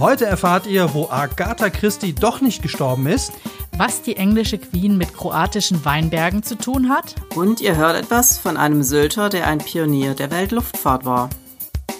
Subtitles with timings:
[0.00, 3.34] Heute erfahrt ihr, wo Agatha Christie doch nicht gestorben ist.
[3.76, 7.16] Was die englische Queen mit kroatischen Weinbergen zu tun hat.
[7.36, 11.28] Und ihr hört etwas von einem Sylter, der ein Pionier der Weltluftfahrt war.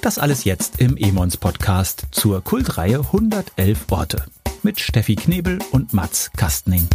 [0.01, 4.25] Das alles jetzt im Emons Podcast zur Kultreihe 111 Orte
[4.63, 6.89] mit Steffi Knebel und Mats Kastning.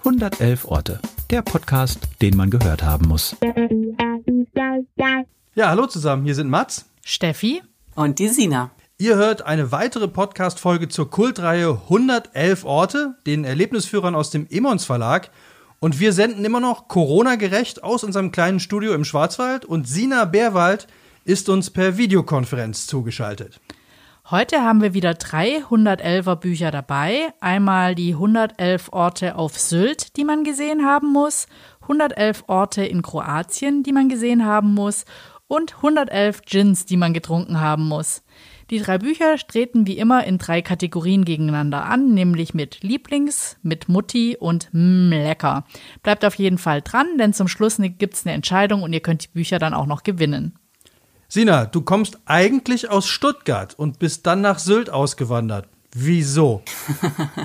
[0.00, 3.36] 111 Orte, der Podcast, den man gehört haben muss.
[5.54, 7.62] Ja, hallo zusammen, hier sind Mats, Steffi
[7.94, 8.72] und die Sina.
[9.00, 15.30] Ihr hört eine weitere Podcast-Folge zur Kultreihe 111 Orte, den Erlebnisführern aus dem Emons Verlag.
[15.78, 20.88] Und wir senden immer noch Corona-gerecht aus unserem kleinen Studio im Schwarzwald und Sina Bärwald
[21.24, 23.60] ist uns per Videokonferenz zugeschaltet.
[24.32, 27.32] Heute haben wir wieder drei 111er Bücher dabei.
[27.38, 31.46] Einmal die 111 Orte auf Sylt, die man gesehen haben muss,
[31.82, 35.04] 111 Orte in Kroatien, die man gesehen haben muss
[35.46, 38.22] und 111 Gins, die man getrunken haben muss.
[38.70, 43.88] Die drei Bücher treten wie immer in drei Kategorien gegeneinander an, nämlich mit Lieblings, mit
[43.88, 45.64] Mutti und mm, lecker.
[46.02, 49.24] Bleibt auf jeden Fall dran, denn zum Schluss ne, gibt's eine Entscheidung und ihr könnt
[49.24, 50.58] die Bücher dann auch noch gewinnen.
[51.28, 55.66] Sina, du kommst eigentlich aus Stuttgart und bist dann nach Sylt ausgewandert.
[55.94, 56.62] Wieso?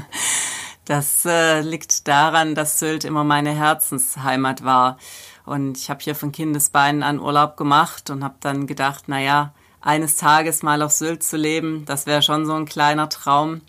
[0.85, 4.97] das äh, liegt daran, dass Sylt immer meine Herzensheimat war.
[5.45, 9.53] Und ich habe hier von Kindesbeinen an Urlaub gemacht und habe dann gedacht, na ja,
[9.83, 13.61] eines Tages mal auf Sylt zu leben, das wäre schon so ein kleiner Traum.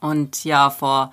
[0.00, 1.12] Und ja, vor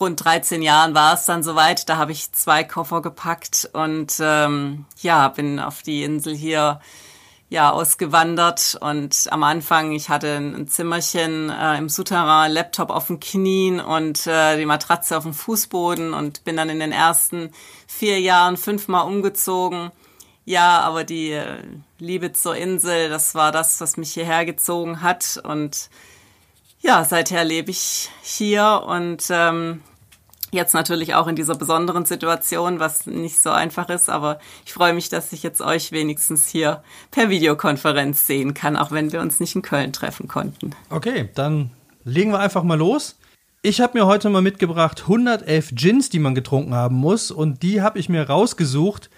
[0.00, 1.88] rund 13 Jahren war es dann soweit.
[1.88, 6.80] Da habe ich zwei Koffer gepackt und ähm, ja, bin auf die Insel hier
[7.48, 13.20] ja ausgewandert und am Anfang ich hatte ein Zimmerchen äh, im Souterrain, Laptop auf den
[13.20, 17.52] Knien und äh, die Matratze auf dem Fußboden und bin dann in den ersten
[17.86, 19.92] vier Jahren fünfmal umgezogen
[20.46, 21.58] ja, aber die äh,
[21.98, 25.40] Liebe zur Insel, das war das, was mich hierher gezogen hat.
[25.42, 25.88] Und
[26.80, 29.80] ja, seither lebe ich hier und ähm,
[30.52, 34.10] jetzt natürlich auch in dieser besonderen Situation, was nicht so einfach ist.
[34.10, 38.90] Aber ich freue mich, dass ich jetzt euch wenigstens hier per Videokonferenz sehen kann, auch
[38.90, 40.70] wenn wir uns nicht in Köln treffen konnten.
[40.90, 41.70] Okay, dann
[42.04, 43.16] legen wir einfach mal los.
[43.62, 47.30] Ich habe mir heute mal mitgebracht 111 Gins, die man getrunken haben muss.
[47.30, 49.10] Und die habe ich mir rausgesucht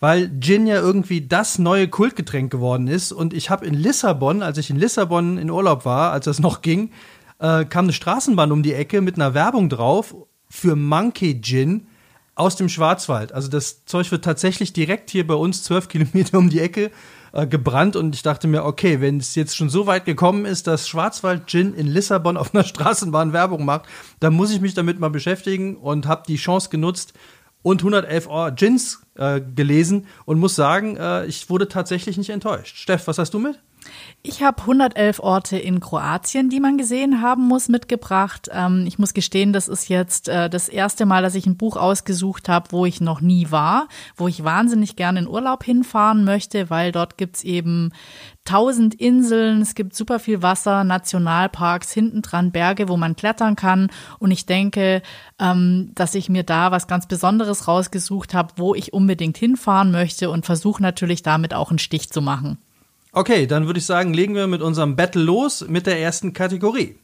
[0.00, 3.12] weil Gin ja irgendwie das neue Kultgetränk geworden ist.
[3.12, 6.62] Und ich habe in Lissabon, als ich in Lissabon in Urlaub war, als das noch
[6.62, 6.90] ging,
[7.38, 10.14] äh, kam eine Straßenbahn um die Ecke mit einer Werbung drauf
[10.48, 11.86] für Monkey Gin
[12.34, 13.32] aus dem Schwarzwald.
[13.32, 16.90] Also das Zeug wird tatsächlich direkt hier bei uns zwölf Kilometer um die Ecke
[17.32, 20.66] äh, gebrannt und ich dachte mir, okay, wenn es jetzt schon so weit gekommen ist,
[20.66, 23.86] dass Schwarzwald Gin in Lissabon auf einer Straßenbahn Werbung macht,
[24.20, 27.14] dann muss ich mich damit mal beschäftigen und habe die Chance genutzt,
[27.66, 32.76] und 111 Gins äh, gelesen und muss sagen, äh, ich wurde tatsächlich nicht enttäuscht.
[32.76, 33.58] Steff, was hast du mit?
[34.22, 38.48] Ich habe 111 Orte in Kroatien, die man gesehen haben muss, mitgebracht.
[38.52, 41.76] Ähm, ich muss gestehen, das ist jetzt äh, das erste Mal, dass ich ein Buch
[41.76, 46.70] ausgesucht habe, wo ich noch nie war, wo ich wahnsinnig gerne in Urlaub hinfahren möchte,
[46.70, 47.90] weil dort gibt's eben
[48.46, 53.90] tausend Inseln, es gibt super viel Wasser, Nationalparks, hinten dran Berge, wo man klettern kann.
[54.18, 55.02] Und ich denke,
[55.38, 60.30] ähm, dass ich mir da was ganz Besonderes rausgesucht habe, wo ich unbedingt hinfahren möchte
[60.30, 62.58] und versuche natürlich damit auch einen Stich zu machen.
[63.12, 66.96] Okay, dann würde ich sagen, legen wir mit unserem Battle los mit der ersten Kategorie.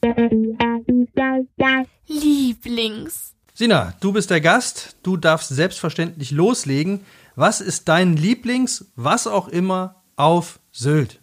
[2.07, 3.35] Lieblings.
[3.55, 7.01] Sina, du bist der Gast, du darfst selbstverständlich loslegen.
[7.35, 11.22] Was ist dein Lieblings, was auch immer, auf Sylt?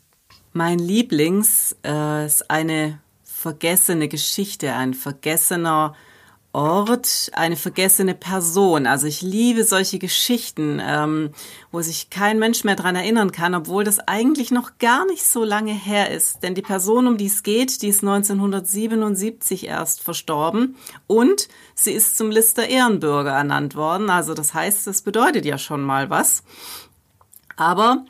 [0.60, 5.96] Mein Lieblings äh, ist eine vergessene Geschichte, ein vergessener
[6.52, 8.86] Ort eine vergessene Person.
[8.86, 11.30] Also ich liebe solche Geschichten, ähm,
[11.72, 15.46] wo sich kein Mensch mehr dran erinnern kann, obwohl das eigentlich noch gar nicht so
[15.46, 16.44] lange her ist.
[16.44, 20.76] Denn die Person, um die es geht, die ist 1977 erst verstorben
[21.08, 24.10] und sie ist zum Lister Ehrenbürger ernannt worden.
[24.10, 26.44] Also das heißt, das bedeutet ja schon mal was.
[27.56, 28.06] Aber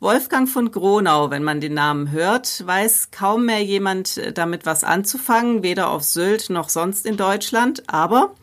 [0.00, 4.84] Wolfgang von Gronau, wenn man den Namen hört, weiß kaum mehr jemand äh, damit was
[4.84, 8.34] anzufangen, weder auf Sylt noch sonst in Deutschland, aber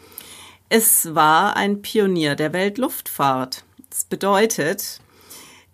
[0.68, 3.64] es war ein Pionier der Weltluftfahrt.
[3.90, 5.00] Das bedeutet,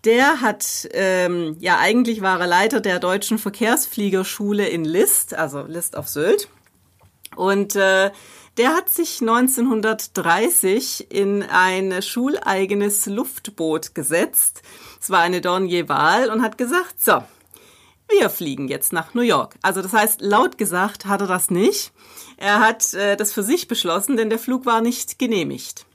[0.06, 5.98] der hat, ähm, ja eigentlich war er Leiter der deutschen Verkehrsfliegerschule in List, also List
[5.98, 6.48] auf Sylt.
[7.36, 8.12] Und äh,
[8.58, 14.62] der hat sich 1930 in ein schuleigenes Luftboot gesetzt.
[15.02, 17.24] Es war eine Dornier-Wahl und hat gesagt, so,
[18.08, 19.56] wir fliegen jetzt nach New York.
[19.64, 21.92] Also das heißt, laut gesagt hat er das nicht.
[22.38, 25.86] Er hat äh, das für sich beschlossen, denn der Flug war nicht genehmigt.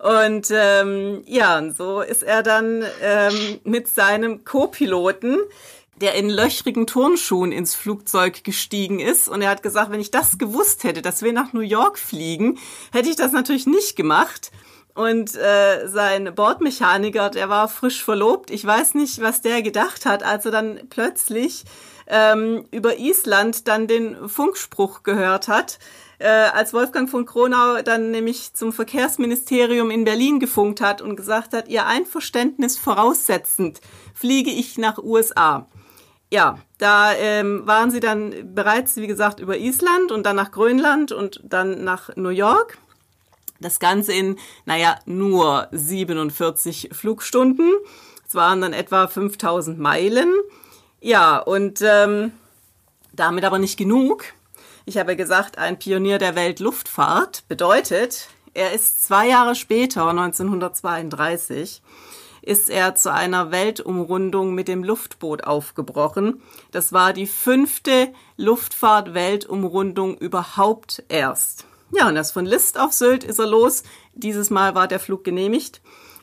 [0.00, 5.38] Und ähm, ja, und so ist er dann ähm, mit seinem Co-Piloten
[6.00, 9.28] der in löchrigen Turnschuhen ins Flugzeug gestiegen ist.
[9.28, 12.58] Und er hat gesagt, wenn ich das gewusst hätte, dass wir nach New York fliegen,
[12.92, 14.52] hätte ich das natürlich nicht gemacht.
[14.98, 18.50] Und äh, sein Bordmechaniker, der war frisch verlobt.
[18.50, 21.62] Ich weiß nicht, was der gedacht hat, als er dann plötzlich
[22.08, 25.78] ähm, über Island dann den Funkspruch gehört hat.
[26.18, 31.54] Äh, als Wolfgang von Kronau dann nämlich zum Verkehrsministerium in Berlin gefunkt hat und gesagt
[31.54, 33.80] hat, ihr Einverständnis voraussetzend
[34.14, 35.68] fliege ich nach USA.
[36.32, 41.12] Ja, da ähm, waren sie dann bereits, wie gesagt, über Island und dann nach Grönland
[41.12, 42.78] und dann nach New York.
[43.60, 47.72] Das Ganze in, naja, nur 47 Flugstunden.
[48.26, 50.32] Es waren dann etwa 5000 Meilen.
[51.00, 52.32] Ja, und ähm,
[53.12, 54.24] damit aber nicht genug.
[54.84, 61.82] Ich habe gesagt, ein Pionier der Weltluftfahrt bedeutet, er ist zwei Jahre später, 1932,
[62.42, 66.42] ist er zu einer Weltumrundung mit dem Luftboot aufgebrochen.
[66.70, 71.67] Das war die fünfte Luftfahrt-Weltumrundung überhaupt erst.
[71.92, 73.82] Ja, und das von List auf Sylt ist er los.
[74.14, 75.80] Dieses Mal war der Flug genehmigt.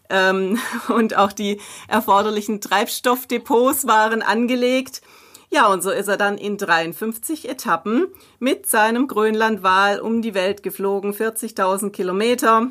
[0.10, 0.60] Ähm,
[0.90, 5.02] und auch die erforderlichen Treibstoffdepots waren angelegt.
[5.50, 8.08] Ja, und so ist er dann in 53 Etappen
[8.40, 12.68] mit seinem Grönlandwal um die Welt geflogen, 40.000 Kilometer.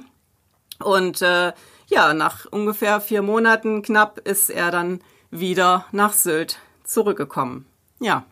[0.82, 1.52] Und äh,
[1.86, 5.00] ja, nach ungefähr vier Monaten knapp ist er dann
[5.30, 7.66] wieder nach Sylt zurückgekommen.
[8.00, 8.24] Ja,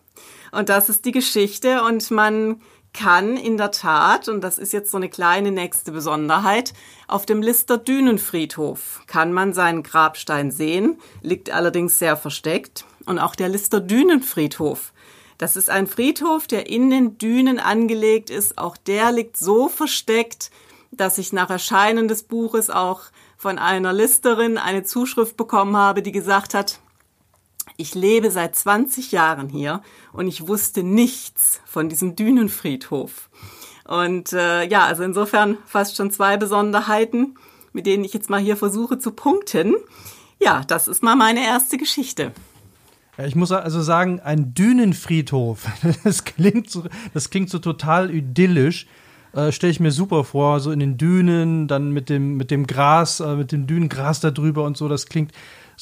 [0.50, 2.60] und das ist die Geschichte und man
[2.92, 6.74] kann in der Tat, und das ist jetzt so eine kleine nächste Besonderheit,
[7.08, 12.84] auf dem Lister Dünenfriedhof kann man seinen Grabstein sehen, liegt allerdings sehr versteckt.
[13.06, 14.92] Und auch der Lister Dünenfriedhof,
[15.38, 18.58] das ist ein Friedhof, der in den Dünen angelegt ist.
[18.58, 20.50] Auch der liegt so versteckt,
[20.92, 23.00] dass ich nach Erscheinen des Buches auch
[23.36, 26.78] von einer Listerin eine Zuschrift bekommen habe, die gesagt hat,
[27.82, 29.82] ich lebe seit 20 Jahren hier
[30.12, 33.28] und ich wusste nichts von diesem Dünenfriedhof.
[33.84, 37.34] Und äh, ja, also insofern fast schon zwei Besonderheiten,
[37.72, 39.74] mit denen ich jetzt mal hier versuche zu punkten.
[40.38, 42.32] Ja, das ist mal meine erste Geschichte.
[43.18, 45.66] Ich muss also sagen, ein Dünenfriedhof,
[46.04, 48.86] das klingt so, das klingt so total idyllisch.
[49.34, 52.66] Äh, Stelle ich mir super vor, so in den Dünen, dann mit dem, mit dem
[52.66, 54.88] Gras, äh, mit dem Dünengras da drüber und so.
[54.88, 55.32] Das klingt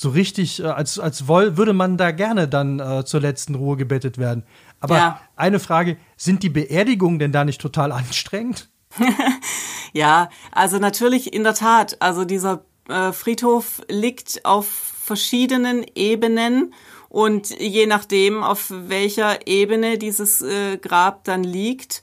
[0.00, 3.76] so richtig, äh, als, als woll, würde man da gerne dann äh, zur letzten Ruhe
[3.76, 4.44] gebettet werden.
[4.81, 5.20] Aber ja.
[5.37, 8.70] eine Frage, sind die Beerdigungen denn da nicht total anstrengend?
[9.93, 11.99] ja, also natürlich in der Tat.
[12.00, 16.73] Also dieser äh, Friedhof liegt auf verschiedenen Ebenen
[17.11, 22.02] und je nachdem, auf welcher Ebene dieses äh, Grab dann liegt,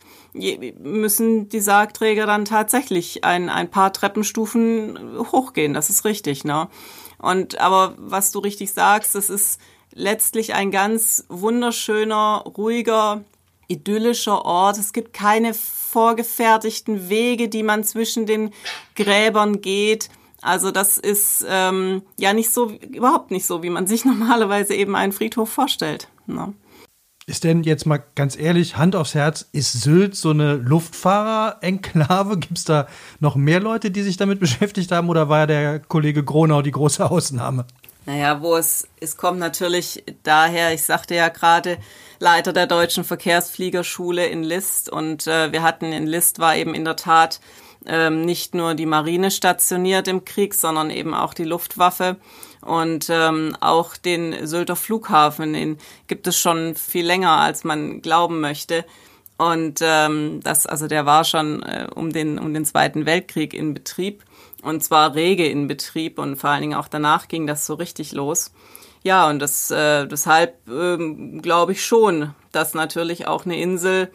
[0.79, 5.73] müssen die Sargträger dann tatsächlich ein, ein paar Treppenstufen hochgehen.
[5.73, 6.69] Das ist richtig, ne?
[7.17, 9.59] Und aber was du richtig sagst, das ist
[9.93, 13.23] letztlich ein ganz wunderschöner, ruhiger,
[13.67, 14.77] idyllischer Ort.
[14.77, 18.51] Es gibt keine vorgefertigten Wege, die man zwischen den
[18.95, 20.09] Gräbern geht.
[20.41, 24.95] Also das ist ähm, ja nicht so, überhaupt nicht so, wie man sich normalerweise eben
[24.95, 26.07] einen Friedhof vorstellt.
[26.27, 26.53] Ne?
[27.29, 32.37] Ist denn jetzt mal ganz ehrlich, Hand aufs Herz, ist Sylt so eine Luftfahrer-Enklave?
[32.39, 32.87] Gibt es da
[33.19, 37.11] noch mehr Leute, die sich damit beschäftigt haben oder war der Kollege Gronau die große
[37.11, 37.65] Ausnahme?
[38.05, 41.77] Naja, wo es, es kommt natürlich daher, ich sagte ja gerade,
[42.19, 46.85] Leiter der deutschen Verkehrsfliegerschule in List und äh, wir hatten in List war eben in
[46.85, 47.41] der Tat
[47.85, 52.15] ähm, nicht nur die Marine stationiert im Krieg, sondern eben auch die Luftwaffe.
[52.61, 58.41] Und ähm, auch den Sylter Flughafen, den gibt es schon viel länger, als man glauben
[58.41, 58.85] möchte.
[59.37, 63.75] Und ähm, das, also der war schon äh, um den um den Zweiten Weltkrieg in
[63.75, 64.23] Betrieb
[64.63, 68.11] und zwar rege in Betrieb und vor allen Dingen auch danach ging das so richtig
[68.11, 68.51] los.
[69.03, 70.97] Ja, und das äh, deshalb äh,
[71.41, 74.11] glaube ich schon, dass natürlich auch eine Insel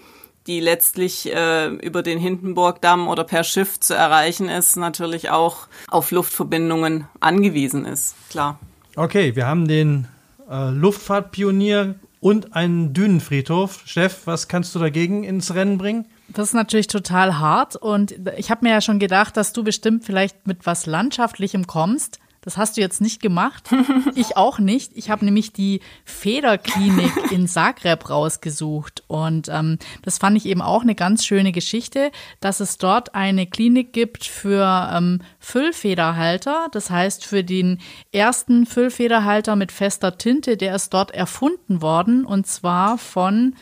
[0.46, 6.10] die letztlich äh, über den Hindenburgdamm oder per Schiff zu erreichen ist, natürlich auch auf
[6.10, 8.58] Luftverbindungen angewiesen ist, klar.
[8.96, 10.08] Okay, wir haben den
[10.50, 13.82] äh, Luftfahrtpionier und einen Dünenfriedhof.
[13.84, 16.06] Steff, was kannst du dagegen ins Rennen bringen?
[16.28, 20.04] Das ist natürlich total hart und ich habe mir ja schon gedacht, dass du bestimmt
[20.04, 22.18] vielleicht mit was Landschaftlichem kommst.
[22.44, 23.70] Das hast du jetzt nicht gemacht.
[24.14, 24.92] Ich auch nicht.
[24.94, 29.04] Ich habe nämlich die Federklinik in Zagreb rausgesucht.
[29.06, 33.46] Und ähm, das fand ich eben auch eine ganz schöne Geschichte, dass es dort eine
[33.46, 36.66] Klinik gibt für ähm, Füllfederhalter.
[36.72, 37.78] Das heißt, für den
[38.12, 42.26] ersten Füllfederhalter mit fester Tinte, der ist dort erfunden worden.
[42.26, 43.54] Und zwar von,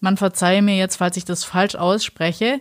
[0.00, 2.60] man verzeihe mir jetzt, falls ich das falsch ausspreche,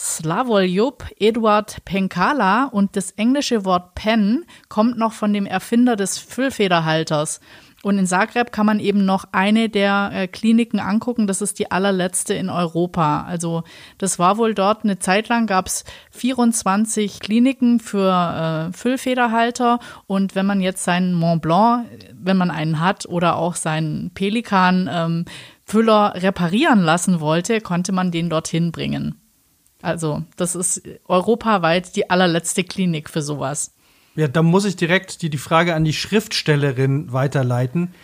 [0.00, 7.38] Slavoljub Eduard Penkala und das englische Wort Pen kommt noch von dem Erfinder des Füllfederhalters.
[7.82, 11.26] Und in Zagreb kann man eben noch eine der äh, Kliniken angucken.
[11.26, 13.24] Das ist die allerletzte in Europa.
[13.24, 13.62] Also
[13.98, 19.80] das war wohl dort eine Zeit lang gab es 24 Kliniken für äh, Füllfederhalter.
[20.06, 24.88] Und wenn man jetzt seinen Mont Blanc, wenn man einen hat, oder auch seinen Pelikan
[24.90, 25.24] ähm,
[25.66, 29.19] Füller reparieren lassen wollte, konnte man den dorthin bringen.
[29.82, 33.72] Also das ist europaweit die allerletzte Klinik für sowas.
[34.16, 37.94] Ja, da muss ich direkt die, die Frage an die Schriftstellerin weiterleiten.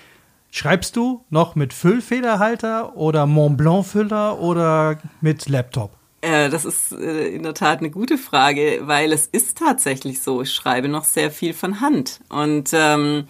[0.51, 5.91] Schreibst du noch mit Füllfederhalter oder Mont Blanc Füller oder mit Laptop?
[6.23, 10.43] Äh, das ist äh, in der Tat eine gute Frage, weil es ist tatsächlich so.
[10.43, 13.29] Ich schreibe noch sehr viel von Hand und ähm,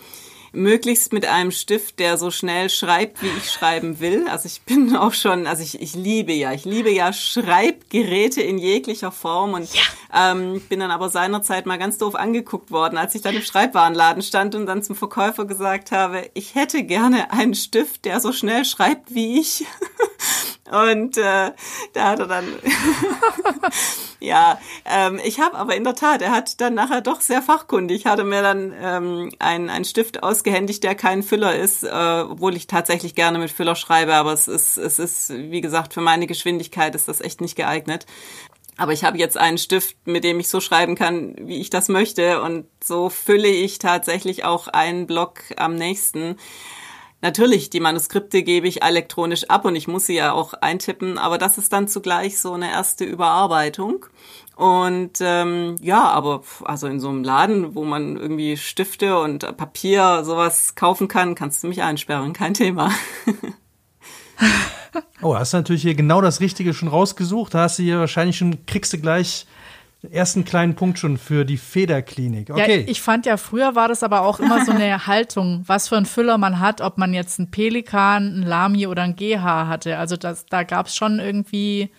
[0.56, 4.26] möglichst mit einem Stift, der so schnell schreibt, wie ich schreiben will.
[4.28, 8.58] Also ich bin auch schon, also ich, ich liebe ja, ich liebe ja Schreibgeräte in
[8.58, 10.32] jeglicher Form und ja.
[10.32, 14.22] ähm, bin dann aber seinerzeit mal ganz doof angeguckt worden, als ich dann im Schreibwarenladen
[14.22, 18.64] stand und dann zum Verkäufer gesagt habe, ich hätte gerne einen Stift, der so schnell
[18.64, 19.64] schreibt wie ich.
[20.70, 21.52] Und äh,
[21.92, 22.44] da hat er dann,
[24.20, 28.06] ja, ähm, ich habe aber in der Tat, er hat dann nachher doch sehr fachkundig,
[28.06, 32.66] hatte mir dann ähm, einen, einen Stift ausgehändigt, der kein Füller ist, äh, obwohl ich
[32.66, 36.94] tatsächlich gerne mit Füller schreibe, aber es ist, es ist, wie gesagt, für meine Geschwindigkeit
[36.94, 38.06] ist das echt nicht geeignet.
[38.78, 41.88] Aber ich habe jetzt einen Stift, mit dem ich so schreiben kann, wie ich das
[41.88, 42.42] möchte.
[42.42, 46.36] Und so fülle ich tatsächlich auch einen Block am nächsten.
[47.26, 51.38] Natürlich, die Manuskripte gebe ich elektronisch ab und ich muss sie ja auch eintippen, aber
[51.38, 54.06] das ist dann zugleich so eine erste Überarbeitung.
[54.54, 60.22] Und ähm, ja, aber also in so einem Laden, wo man irgendwie Stifte und Papier
[60.22, 62.92] sowas kaufen kann, kannst du mich einsperren, kein Thema.
[65.20, 67.54] oh, hast du natürlich hier genau das Richtige schon rausgesucht.
[67.54, 69.48] Da hast du hier wahrscheinlich schon, kriegst du gleich
[70.10, 72.50] ersten kleinen Punkt schon für die Federklinik.
[72.50, 72.80] Okay.
[72.80, 75.96] Ja, ich fand ja, früher war das aber auch immer so eine Haltung, was für
[75.96, 79.98] ein Füller man hat, ob man jetzt einen Pelikan, einen Lami oder einen GH hatte.
[79.98, 81.90] Also das, da gab es schon irgendwie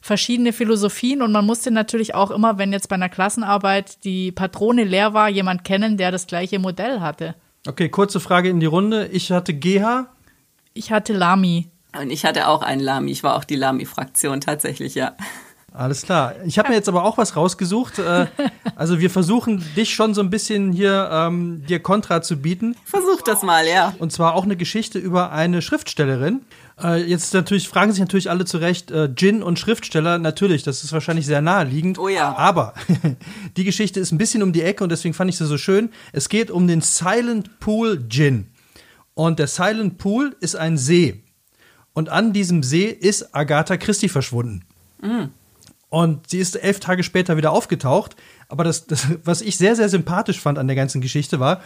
[0.00, 4.84] verschiedene Philosophien und man musste natürlich auch immer, wenn jetzt bei einer Klassenarbeit die Patrone
[4.84, 7.34] leer war, jemand kennen, der das gleiche Modell hatte.
[7.66, 9.08] Okay, kurze Frage in die Runde.
[9.08, 10.06] Ich hatte GH.
[10.72, 11.68] Ich hatte Lami.
[12.00, 13.10] Und ich hatte auch einen Lami.
[13.10, 15.14] Ich war auch die Lami-Fraktion tatsächlich, ja.
[15.72, 16.34] Alles klar.
[16.46, 17.98] Ich habe mir jetzt aber auch was rausgesucht.
[17.98, 18.26] Äh,
[18.76, 22.76] also wir versuchen dich schon so ein bisschen hier ähm, dir Kontra zu bieten.
[22.84, 23.94] Versuch das mal, ja.
[23.98, 26.42] Und zwar auch eine Geschichte über eine Schriftstellerin.
[26.82, 30.92] Äh, jetzt natürlich fragen sich natürlich alle zurecht, äh, Gin und Schriftsteller, natürlich, das ist
[30.92, 31.98] wahrscheinlich sehr naheliegend.
[31.98, 32.36] Oh ja.
[32.36, 32.74] Aber
[33.56, 35.90] die Geschichte ist ein bisschen um die Ecke und deswegen fand ich sie so schön.
[36.12, 38.48] Es geht um den Silent Pool Gin.
[39.14, 41.22] Und der Silent Pool ist ein See.
[41.92, 44.64] Und an diesem See ist Agatha Christie verschwunden.
[45.02, 45.24] Mm.
[45.90, 48.16] Und sie ist elf Tage später wieder aufgetaucht.
[48.48, 51.60] Aber das, das, was ich sehr, sehr sympathisch fand an der ganzen Geschichte war,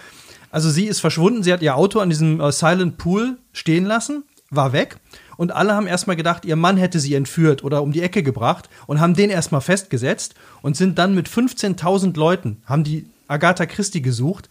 [0.50, 4.25] also sie ist verschwunden, sie hat ihr Auto an diesem äh, Silent Pool stehen lassen,
[4.50, 4.99] war weg.
[5.37, 8.69] Und alle haben erstmal gedacht, ihr Mann hätte sie entführt oder um die Ecke gebracht
[8.87, 14.00] und haben den erstmal festgesetzt und sind dann mit 15.000 Leuten, haben die Agatha Christie
[14.00, 14.49] gesucht.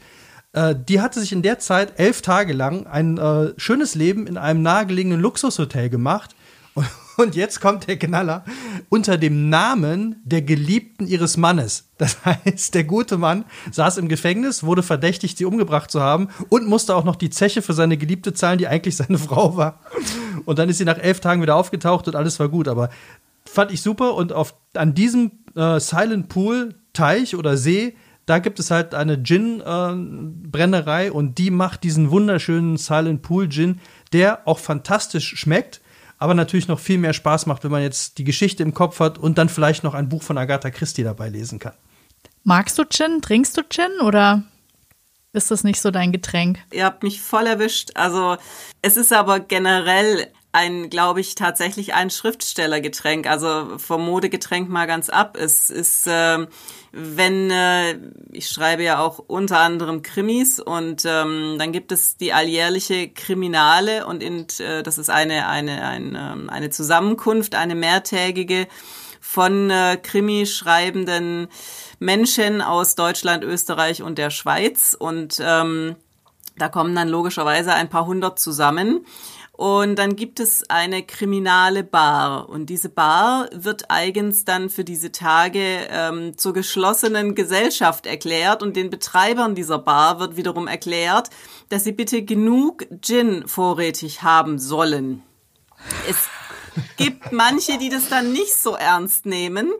[0.51, 4.37] Äh, die hatte sich in der Zeit elf Tage lang ein äh, schönes Leben in
[4.37, 6.35] einem nahegelegenen Luxushotel gemacht.
[6.73, 6.85] Und
[7.31, 8.43] jetzt kommt der Knaller
[8.89, 11.89] unter dem Namen der Geliebten ihres Mannes.
[11.97, 16.67] Das heißt, der gute Mann saß im Gefängnis, wurde verdächtigt, sie umgebracht zu haben und
[16.67, 19.79] musste auch noch die Zeche für seine Geliebte zahlen, die eigentlich seine Frau war.
[20.45, 22.67] Und dann ist sie nach elf Tagen wieder aufgetaucht und alles war gut.
[22.67, 22.89] Aber
[23.45, 24.15] fand ich super.
[24.15, 29.21] Und auf, an diesem äh, Silent Pool Teich oder See da gibt es halt eine
[29.21, 33.79] Gin-Brennerei äh, und die macht diesen wunderschönen Silent Pool Gin,
[34.13, 35.81] der auch fantastisch schmeckt
[36.23, 39.17] aber natürlich noch viel mehr Spaß macht, wenn man jetzt die Geschichte im Kopf hat
[39.17, 41.73] und dann vielleicht noch ein Buch von Agatha Christie dabei lesen kann.
[42.45, 43.21] Magst du Gin?
[43.21, 44.41] Trinkst du Gin oder
[45.33, 46.59] ist das nicht so dein Getränk?
[46.71, 47.91] Ihr habt mich voll erwischt.
[47.95, 48.37] Also
[48.81, 53.27] es ist aber generell ein, glaube ich, tatsächlich ein Schriftstellergetränk.
[53.27, 55.37] Also vom Modegetränk mal ganz ab.
[55.37, 56.47] Es ist äh,
[56.95, 57.97] wenn äh,
[58.31, 64.05] ich schreibe ja auch unter anderem Krimis und ähm, dann gibt es die alljährliche Kriminale
[64.05, 68.67] und in, äh, das ist eine eine eine, ähm, eine Zusammenkunft, eine mehrtägige
[69.19, 71.47] von äh, Krimi-schreibenden
[71.97, 75.95] Menschen aus Deutschland, Österreich und der Schweiz und ähm,
[76.57, 79.03] da kommen dann logischerweise ein paar hundert zusammen.
[79.55, 82.49] Und dann gibt es eine kriminale Bar.
[82.49, 88.63] Und diese Bar wird eigens dann für diese Tage ähm, zur geschlossenen Gesellschaft erklärt.
[88.63, 91.29] Und den Betreibern dieser Bar wird wiederum erklärt,
[91.69, 95.21] dass sie bitte genug Gin vorrätig haben sollen.
[96.09, 96.29] Es
[96.97, 99.71] gibt manche, die das dann nicht so ernst nehmen.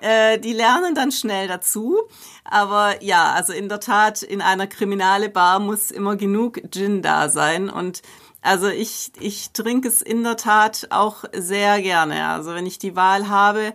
[0.00, 1.98] Äh, die lernen dann schnell dazu.
[2.44, 7.28] Aber ja, also in der Tat, in einer kriminale Bar muss immer genug Gin da
[7.28, 7.68] sein.
[7.68, 8.00] Und
[8.42, 12.28] also ich, ich trinke es in der Tat auch sehr gerne.
[12.28, 13.74] Also wenn ich die Wahl habe,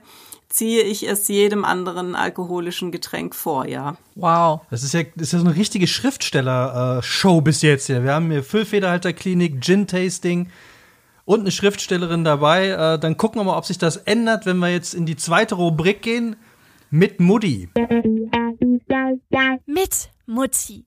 [0.49, 3.97] ziehe ich es jedem anderen alkoholischen Getränk vor, ja.
[4.15, 4.61] Wow.
[4.69, 7.89] Das ist ja, das ist ja so eine richtige Schriftsteller-Show bis jetzt.
[7.89, 8.03] Ja.
[8.03, 10.49] Wir haben hier Füllfederhalterklinik, Gin-Tasting
[11.25, 12.69] und eine Schriftstellerin dabei.
[12.69, 15.55] Äh, dann gucken wir mal, ob sich das ändert, wenn wir jetzt in die zweite
[15.55, 16.35] Rubrik gehen.
[16.89, 17.69] Mit Mutti.
[19.65, 20.85] Mit Mutti.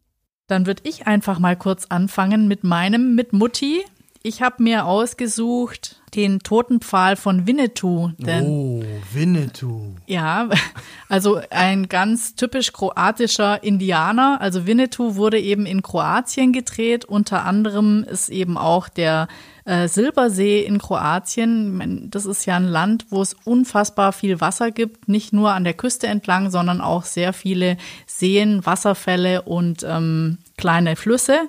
[0.49, 3.85] Dann würde ich einfach mal kurz anfangen mit meinem Mit Mutti.
[4.23, 8.11] Ich habe mir ausgesucht den Totenpfahl von Winnetou.
[8.19, 8.83] Denn, oh,
[9.13, 9.95] Winnetou.
[10.07, 10.49] Ja,
[11.09, 14.41] also ein ganz typisch kroatischer Indianer.
[14.41, 17.05] Also Winnetou wurde eben in Kroatien gedreht.
[17.05, 19.29] Unter anderem ist eben auch der
[19.65, 22.09] äh, Silbersee in Kroatien.
[22.11, 25.09] Das ist ja ein Land, wo es unfassbar viel Wasser gibt.
[25.09, 30.97] Nicht nur an der Küste entlang, sondern auch sehr viele Seen, Wasserfälle und ähm, kleine
[30.97, 31.49] Flüsse.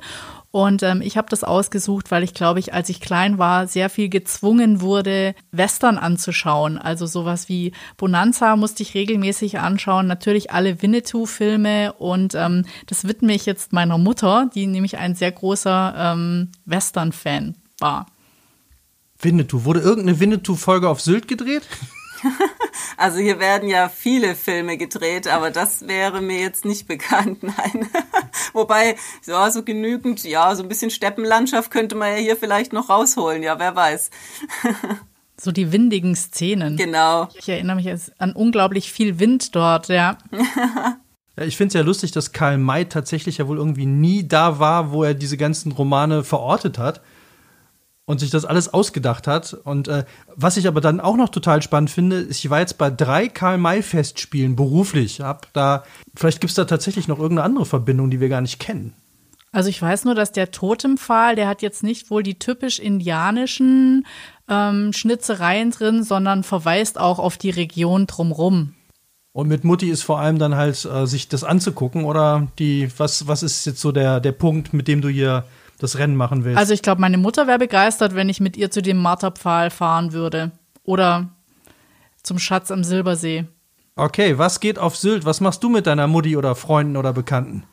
[0.52, 3.90] Und ähm, ich habe das ausgesucht, weil ich glaube ich, als ich klein war, sehr
[3.90, 6.80] viel gezwungen wurde, Western anzuschauen.
[6.80, 10.08] Also sowas wie Bonanza musste ich regelmäßig anschauen.
[10.08, 15.32] Natürlich alle Winnetou-Filme und ähm, das widme ich jetzt meiner Mutter, die nämlich ein sehr
[15.32, 18.08] großer ähm, Western-Fan war.
[19.20, 19.66] Winnetou.
[19.66, 21.64] Wurde irgendeine Winnetou-Folge auf Sylt gedreht?
[22.98, 27.90] Also hier werden ja viele Filme gedreht, aber das wäre mir jetzt nicht bekannt, nein.
[28.52, 32.90] Wobei, ja, so genügend, ja, so ein bisschen Steppenlandschaft könnte man ja hier vielleicht noch
[32.90, 34.10] rausholen, ja, wer weiß.
[35.42, 36.76] So die windigen Szenen.
[36.76, 37.30] Genau.
[37.34, 40.18] Ich erinnere mich an unglaublich viel Wind dort, ja.
[41.38, 44.60] Ja, ich finde es ja lustig, dass Karl May tatsächlich ja wohl irgendwie nie da
[44.60, 47.00] war, wo er diese ganzen Romane verortet hat
[48.10, 49.54] und sich das alles ausgedacht hat.
[49.54, 50.04] Und äh,
[50.36, 53.28] was ich aber dann auch noch total spannend finde, ist, ich war jetzt bei drei
[53.28, 55.22] Karl-May-Festspielen beruflich.
[55.22, 55.84] Hab da,
[56.16, 58.96] vielleicht gibt es da tatsächlich noch irgendeine andere Verbindung, die wir gar nicht kennen.
[59.52, 64.08] Also ich weiß nur, dass der Totempfahl, der hat jetzt nicht wohl die typisch indianischen
[64.50, 68.74] ähm, Schnitzereien drin, sondern verweist auch auf die Region drumrum.
[69.34, 73.28] Und mit Mutti ist vor allem dann halt, äh, sich das anzugucken, oder die, was,
[73.28, 75.46] was ist jetzt so der, der Punkt, mit dem du hier
[75.80, 76.60] das Rennen machen willst.
[76.60, 80.14] Also ich glaube, meine Mutter wäre begeistert, wenn ich mit ihr zu dem Marterpfahl fahren
[80.14, 80.52] würde.
[80.84, 81.30] Oder
[82.22, 83.46] zum Schatz am Silbersee.
[83.96, 85.26] Okay, was geht auf Sylt?
[85.26, 87.64] Was machst du mit deiner Mutti oder Freunden oder Bekannten?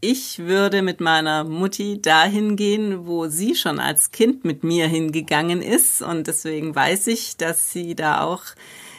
[0.00, 5.62] Ich würde mit meiner Mutti dahin gehen, wo sie schon als Kind mit mir hingegangen
[5.62, 6.02] ist.
[6.02, 8.42] Und deswegen weiß ich, dass sie da auch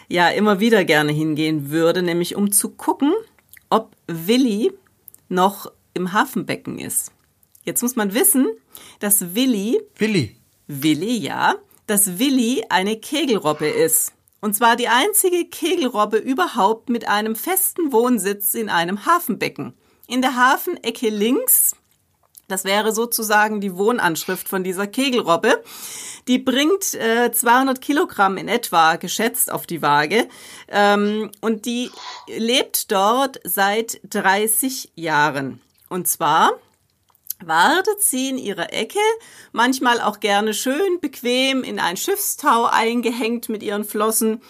[0.08, 3.14] ja immer wieder gerne hingehen würde, nämlich um zu gucken,
[3.70, 4.72] ob Willi
[5.30, 7.12] noch im Hafenbecken ist.
[7.66, 8.48] Jetzt muss man wissen,
[9.00, 9.82] dass Willi.
[9.98, 10.38] Willi.
[10.68, 11.56] Willi, ja.
[11.88, 14.14] Dass Willi eine Kegelrobbe ist.
[14.40, 19.74] Und zwar die einzige Kegelrobbe überhaupt mit einem festen Wohnsitz in einem Hafenbecken.
[20.08, 21.76] In der Hafenecke links,
[22.48, 25.64] das wäre sozusagen die Wohnanschrift von dieser Kegelrobbe,
[26.28, 30.28] die bringt äh, 200 Kilogramm in etwa geschätzt auf die Waage
[30.68, 31.90] ähm, und die
[32.28, 35.60] lebt dort seit 30 Jahren.
[35.90, 36.52] Und zwar
[37.44, 39.00] wartet sie in ihrer Ecke,
[39.52, 44.42] manchmal auch gerne schön bequem in ein Schiffstau eingehängt mit ihren Flossen,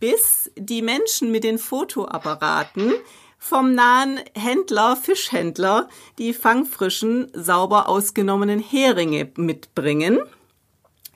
[0.00, 2.92] bis die Menschen mit den Fotoapparaten
[3.38, 10.18] vom nahen Händler, Fischhändler, die fangfrischen, sauber ausgenommenen Heringe mitbringen.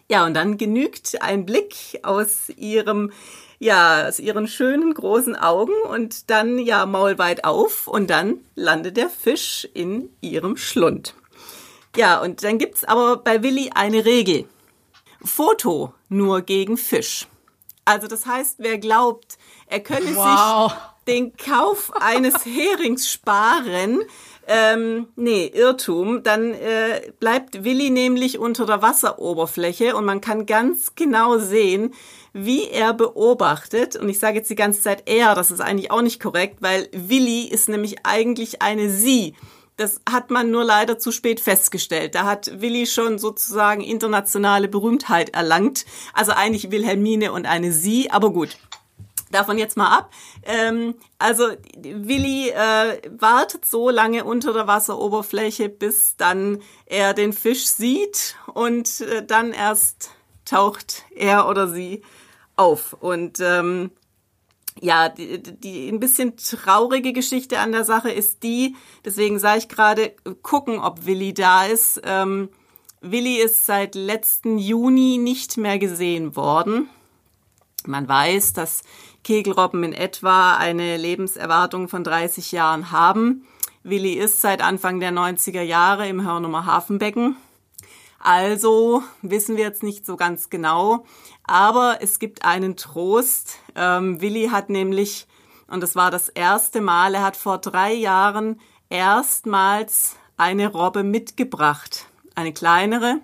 [0.08, 3.12] Ja, und dann genügt ein Blick aus ihrem
[3.60, 9.10] ja, aus ihren schönen großen Augen und dann ja maulweit auf und dann landet der
[9.10, 11.14] Fisch in ihrem Schlund.
[11.94, 14.46] Ja, und dann gibt's aber bei Willi eine Regel.
[15.22, 17.28] Foto nur gegen Fisch.
[17.84, 20.70] Also das heißt, wer glaubt, er könne wow.
[20.70, 24.00] sich den Kauf eines Herings sparen,
[24.46, 26.22] ähm, nee, Irrtum.
[26.22, 31.94] Dann äh, bleibt Willi nämlich unter der Wasseroberfläche und man kann ganz genau sehen,
[32.32, 33.96] wie er beobachtet.
[33.96, 36.88] Und ich sage jetzt die ganze Zeit er, das ist eigentlich auch nicht korrekt, weil
[36.92, 39.34] Willi ist nämlich eigentlich eine Sie.
[39.76, 42.14] Das hat man nur leider zu spät festgestellt.
[42.14, 45.86] Da hat Willi schon sozusagen internationale Berühmtheit erlangt.
[46.12, 48.58] Also eigentlich Wilhelmine und eine Sie, aber gut.
[49.30, 50.10] Davon jetzt mal ab.
[50.42, 51.44] Ähm, also
[51.76, 59.00] Willi äh, wartet so lange unter der Wasseroberfläche, bis dann er den Fisch sieht und
[59.02, 60.10] äh, dann erst
[60.44, 62.02] taucht er oder sie
[62.56, 62.94] auf.
[62.94, 63.92] Und ähm,
[64.80, 69.68] ja, die, die ein bisschen traurige Geschichte an der Sache ist die, deswegen sage ich
[69.68, 72.00] gerade, gucken, ob Willi da ist.
[72.04, 72.48] Ähm,
[73.00, 76.88] Willi ist seit letzten Juni nicht mehr gesehen worden.
[77.86, 78.82] Man weiß, dass
[79.24, 83.46] Kegelrobben in etwa eine Lebenserwartung von 30 Jahren haben.
[83.82, 87.36] Willi ist seit Anfang der 90er Jahre im Hörnumer Hafenbecken.
[88.18, 91.06] Also wissen wir jetzt nicht so ganz genau,
[91.44, 93.58] aber es gibt einen Trost.
[93.74, 95.26] Ähm, Willi hat nämlich,
[95.68, 102.06] und das war das erste Mal, er hat vor drei Jahren erstmals eine Robbe mitgebracht,
[102.34, 103.20] eine kleinere.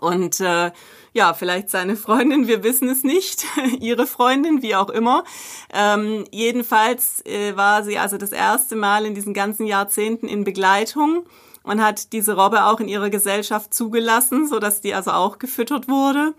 [0.00, 0.72] Und äh,
[1.12, 3.44] ja, vielleicht seine Freundin, wir wissen es nicht,
[3.80, 5.24] ihre Freundin, wie auch immer.
[5.72, 11.24] Ähm, jedenfalls äh, war sie also das erste Mal in diesen ganzen Jahrzehnten in Begleitung
[11.62, 15.88] und hat diese Robbe auch in ihrer Gesellschaft zugelassen, so dass die also auch gefüttert
[15.88, 16.34] wurde.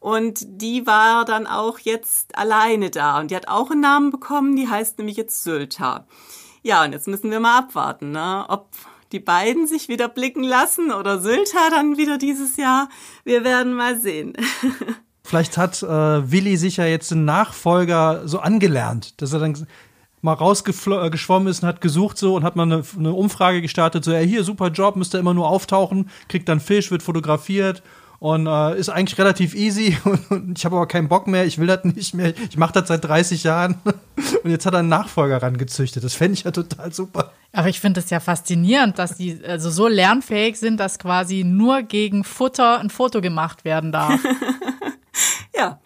[0.00, 4.54] Und die war dann auch jetzt alleine da und die hat auch einen Namen bekommen,
[4.56, 6.06] die heißt nämlich jetzt Sylta.
[6.62, 8.44] Ja, und jetzt müssen wir mal abwarten, ne?
[8.48, 8.68] ob
[9.12, 12.88] die beiden sich wieder blicken lassen oder Sylta dann wieder dieses Jahr.
[13.24, 14.34] Wir werden mal sehen.
[15.24, 19.66] Vielleicht hat äh, Willi sich ja jetzt einen Nachfolger so angelernt, dass er dann
[20.22, 24.12] mal rausgeschwommen ist und hat gesucht so und hat mal eine, eine Umfrage gestartet, so,
[24.12, 27.82] ja, hier, super Job, müsste immer nur auftauchen, kriegt dann Fisch, wird fotografiert
[28.18, 31.58] und äh, ist eigentlich relativ easy und, und ich habe aber keinen Bock mehr, ich
[31.58, 33.80] will das nicht mehr, ich mache das seit 30 Jahren
[34.42, 36.04] und jetzt hat er einen Nachfolger rangezüchtet.
[36.04, 37.32] Das fände ich ja total super.
[37.52, 41.82] Aber ich finde es ja faszinierend, dass die also so lernfähig sind, dass quasi nur
[41.82, 44.20] gegen Futter ein Foto gemacht werden darf.
[45.56, 45.80] ja.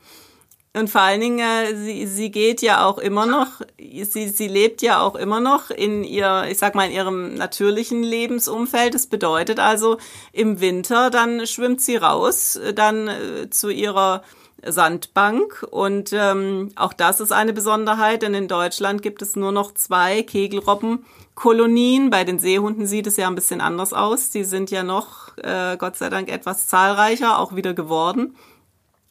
[0.72, 4.82] Und vor allen Dingen, äh, sie, sie geht ja auch immer noch, sie, sie lebt
[4.82, 8.94] ja auch immer noch in ihr, ich sag mal, in ihrem natürlichen Lebensumfeld.
[8.94, 9.98] Das bedeutet also,
[10.32, 14.22] im Winter, dann schwimmt sie raus, äh, dann äh, zu ihrer
[14.64, 15.66] Sandbank.
[15.70, 20.22] Und ähm, auch das ist eine Besonderheit, denn in Deutschland gibt es nur noch zwei
[20.22, 22.10] Kegelrobbenkolonien.
[22.10, 24.30] Bei den Seehunden sieht es ja ein bisschen anders aus.
[24.30, 28.36] Die sind ja noch, äh, Gott sei Dank, etwas zahlreicher, auch wieder geworden.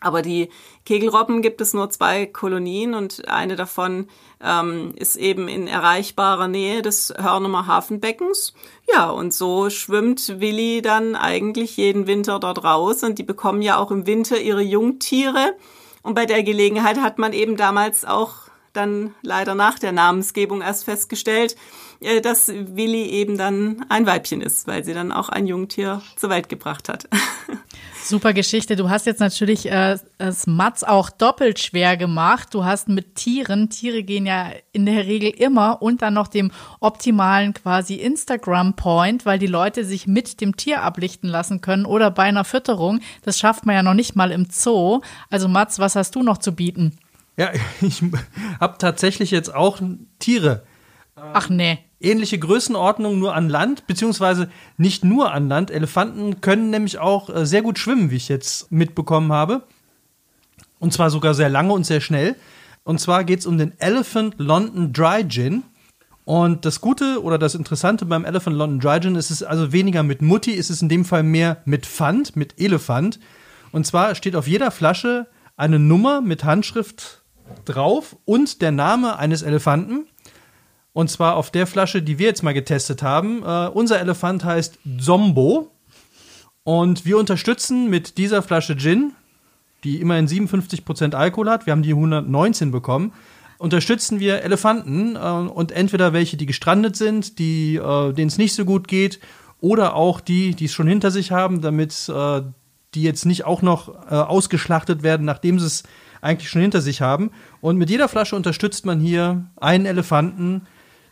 [0.02, 0.50] Aber die
[0.86, 4.08] Kegelrobben gibt es nur zwei Kolonien und eine davon
[4.42, 8.54] ähm, ist eben in erreichbarer Nähe des Hörnumer Hafenbeckens.
[8.92, 13.78] Ja, und so schwimmt Willi dann eigentlich jeden Winter dort raus und die bekommen ja
[13.78, 15.56] auch im Winter ihre Jungtiere.
[16.02, 18.49] Und bei der Gelegenheit hat man eben damals auch
[18.80, 21.56] dann leider nach der Namensgebung erst festgestellt,
[22.02, 26.30] äh, dass Willi eben dann ein Weibchen ist, weil sie dann auch ein Jungtier zur
[26.30, 27.08] Welt gebracht hat.
[28.04, 28.76] Super Geschichte.
[28.76, 32.54] Du hast jetzt natürlich äh, es Mats auch doppelt schwer gemacht.
[32.54, 36.52] Du hast mit Tieren, Tiere gehen ja in der Regel immer und dann noch dem
[36.80, 42.24] optimalen quasi Instagram-Point, weil die Leute sich mit dem Tier ablichten lassen können oder bei
[42.24, 43.02] einer Fütterung.
[43.24, 45.02] Das schafft man ja noch nicht mal im Zoo.
[45.30, 46.98] Also Mats, was hast du noch zu bieten?
[47.40, 48.04] Ja, ich
[48.60, 49.82] habe tatsächlich jetzt auch
[50.20, 50.64] Tiere.
[51.16, 55.72] Ach nee ähnliche Größenordnung nur an Land, beziehungsweise nicht nur an Land.
[55.72, 59.64] Elefanten können nämlich auch äh, sehr gut schwimmen, wie ich jetzt mitbekommen habe.
[60.80, 62.36] Und zwar sogar sehr lange und sehr schnell.
[62.84, 65.64] Und zwar geht es um den Elephant London Dry Gin.
[66.24, 70.04] Und das Gute oder das Interessante beim Elephant London Dry Gin ist es also weniger
[70.04, 73.20] mit Mutti, ist es in dem Fall mehr mit Pfand, mit Elefant.
[73.72, 77.19] Und zwar steht auf jeder Flasche eine Nummer mit Handschrift
[77.66, 80.08] drauf und der Name eines Elefanten.
[80.94, 83.44] Und zwar auf der Flasche, die wir jetzt mal getestet haben.
[83.44, 85.72] Äh, unser Elefant heißt Zombo.
[86.64, 89.14] Und wir unterstützen mit dieser Flasche Gin,
[89.84, 93.14] die immerhin 57% Alkohol hat, wir haben die 119 bekommen,
[93.58, 98.66] unterstützen wir Elefanten äh, und entweder welche, die gestrandet sind, äh, denen es nicht so
[98.66, 99.20] gut geht,
[99.62, 102.42] oder auch die, die es schon hinter sich haben, damit äh,
[102.94, 105.84] die jetzt nicht auch noch äh, ausgeschlachtet werden, nachdem sie es
[106.22, 107.32] eigentlich schon hinter sich haben.
[107.62, 110.62] Und mit jeder Flasche unterstützt man hier einen Elefanten,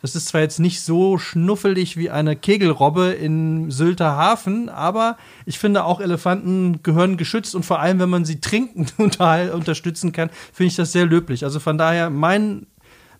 [0.01, 5.57] das ist zwar jetzt nicht so schnuffelig wie eine Kegelrobbe in Sylter Hafen, aber ich
[5.57, 10.67] finde auch Elefanten gehören geschützt und vor allem, wenn man sie trinkend unterstützen kann, finde
[10.67, 11.43] ich das sehr löblich.
[11.43, 12.67] Also von daher, mein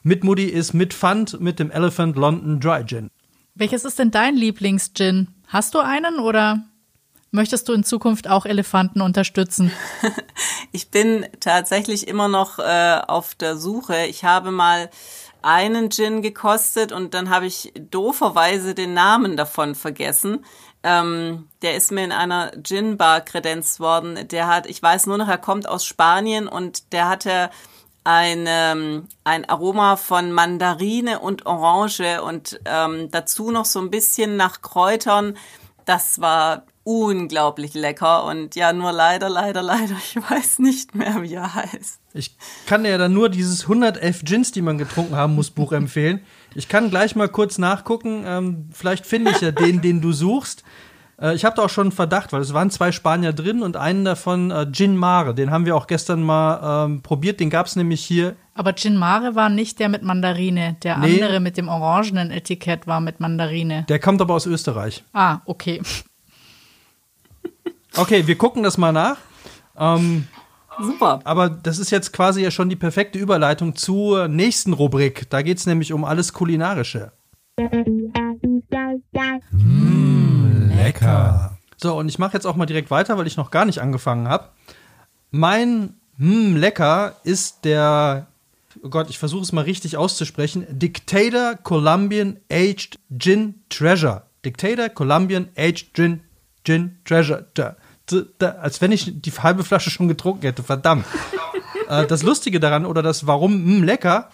[0.04, 3.10] Mitmudi ist mit Pfand mit dem Elephant London Dry Gin.
[3.56, 5.30] Welches ist denn dein Lieblings-Gin?
[5.48, 6.64] Hast du einen oder
[7.32, 9.72] möchtest du in Zukunft auch Elefanten unterstützen?
[10.74, 14.06] Ich bin tatsächlich immer noch äh, auf der Suche.
[14.06, 14.90] Ich habe mal
[15.42, 20.46] einen Gin gekostet und dann habe ich dooferweise den Namen davon vergessen.
[20.84, 24.28] Ähm, der ist mir in einer Gin-Bar kredenzt worden.
[24.28, 27.50] Der hat, ich weiß nur noch, er kommt aus Spanien und der hatte
[28.04, 34.38] ein, ähm, ein Aroma von Mandarine und Orange und ähm, dazu noch so ein bisschen
[34.38, 35.38] nach Kräutern.
[35.86, 41.34] Das war unglaublich lecker und ja, nur leider, leider, leider, ich weiß nicht mehr, wie
[41.34, 42.00] er heißt.
[42.14, 45.74] Ich kann dir ja dann nur dieses 111 Gins, die man getrunken haben muss, Buch
[45.74, 46.22] empfehlen.
[46.56, 48.24] Ich kann gleich mal kurz nachgucken.
[48.26, 50.64] Ähm, vielleicht finde ich ja den, den du suchst.
[51.22, 53.76] Äh, ich habe da auch schon einen Verdacht, weil es waren zwei Spanier drin und
[53.76, 55.36] einen davon äh, Gin Mare.
[55.36, 57.40] Den haben wir auch gestern mal ähm, probiert.
[57.42, 58.36] Den gab es nämlich hier.
[58.56, 60.78] Aber Gin Mare war nicht der mit Mandarine.
[60.84, 61.22] Der Nee.
[61.22, 63.86] andere mit dem orangenen Etikett war mit Mandarine.
[63.90, 65.04] Der kommt aber aus Österreich.
[65.14, 65.82] Ah, okay.
[67.98, 69.18] Okay, wir gucken das mal nach.
[69.78, 70.28] Ähm,
[70.80, 71.22] Super.
[71.24, 75.30] aber das ist jetzt quasi ja schon die perfekte Überleitung zur nächsten Rubrik.
[75.30, 77.12] Da geht es nämlich um alles Kulinarische.
[80.76, 81.58] Lecker.
[81.78, 84.28] So, und ich mache jetzt auch mal direkt weiter, weil ich noch gar nicht angefangen
[84.28, 84.50] habe.
[85.32, 88.28] Mein hm, lecker ist der,
[88.84, 94.24] oh Gott, ich versuche es mal richtig auszusprechen, Dictator Colombian Aged Gin Treasure.
[94.46, 96.22] Dictator Colombian Aged Gin,
[96.64, 97.46] Gin Treasure.
[98.40, 101.06] Als wenn ich die halbe Flasche schon getrunken hätte, verdammt.
[101.90, 104.30] äh, das Lustige daran oder das Warum hm, lecker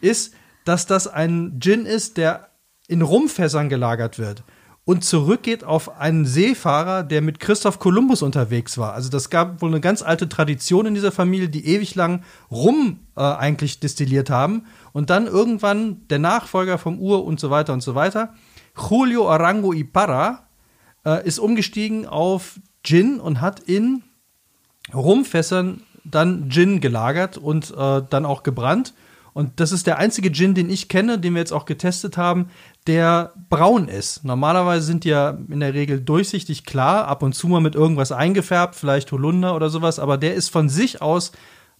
[0.00, 0.34] ist,
[0.64, 2.50] dass das ein Gin ist, der
[2.88, 4.42] in Rumfässern gelagert wird
[4.86, 8.94] und zurückgeht auf einen Seefahrer, der mit Christoph Kolumbus unterwegs war.
[8.94, 13.00] Also das gab wohl eine ganz alte Tradition in dieser Familie, die ewig lang Rum
[13.16, 17.82] äh, eigentlich destilliert haben und dann irgendwann der Nachfolger vom Ur und so weiter und
[17.82, 18.32] so weiter,
[18.78, 20.46] Julio Arango Iparra,
[21.04, 24.02] äh, ist umgestiegen auf Gin und hat in
[24.94, 28.94] Rumfässern dann Gin gelagert und äh, dann auch gebrannt.
[29.34, 32.48] Und das ist der einzige Gin, den ich kenne, den wir jetzt auch getestet haben,
[32.86, 34.24] der braun ist.
[34.24, 38.12] Normalerweise sind die ja in der Regel durchsichtig klar, ab und zu mal mit irgendwas
[38.12, 41.32] eingefärbt, vielleicht Holunder oder sowas, aber der ist von sich aus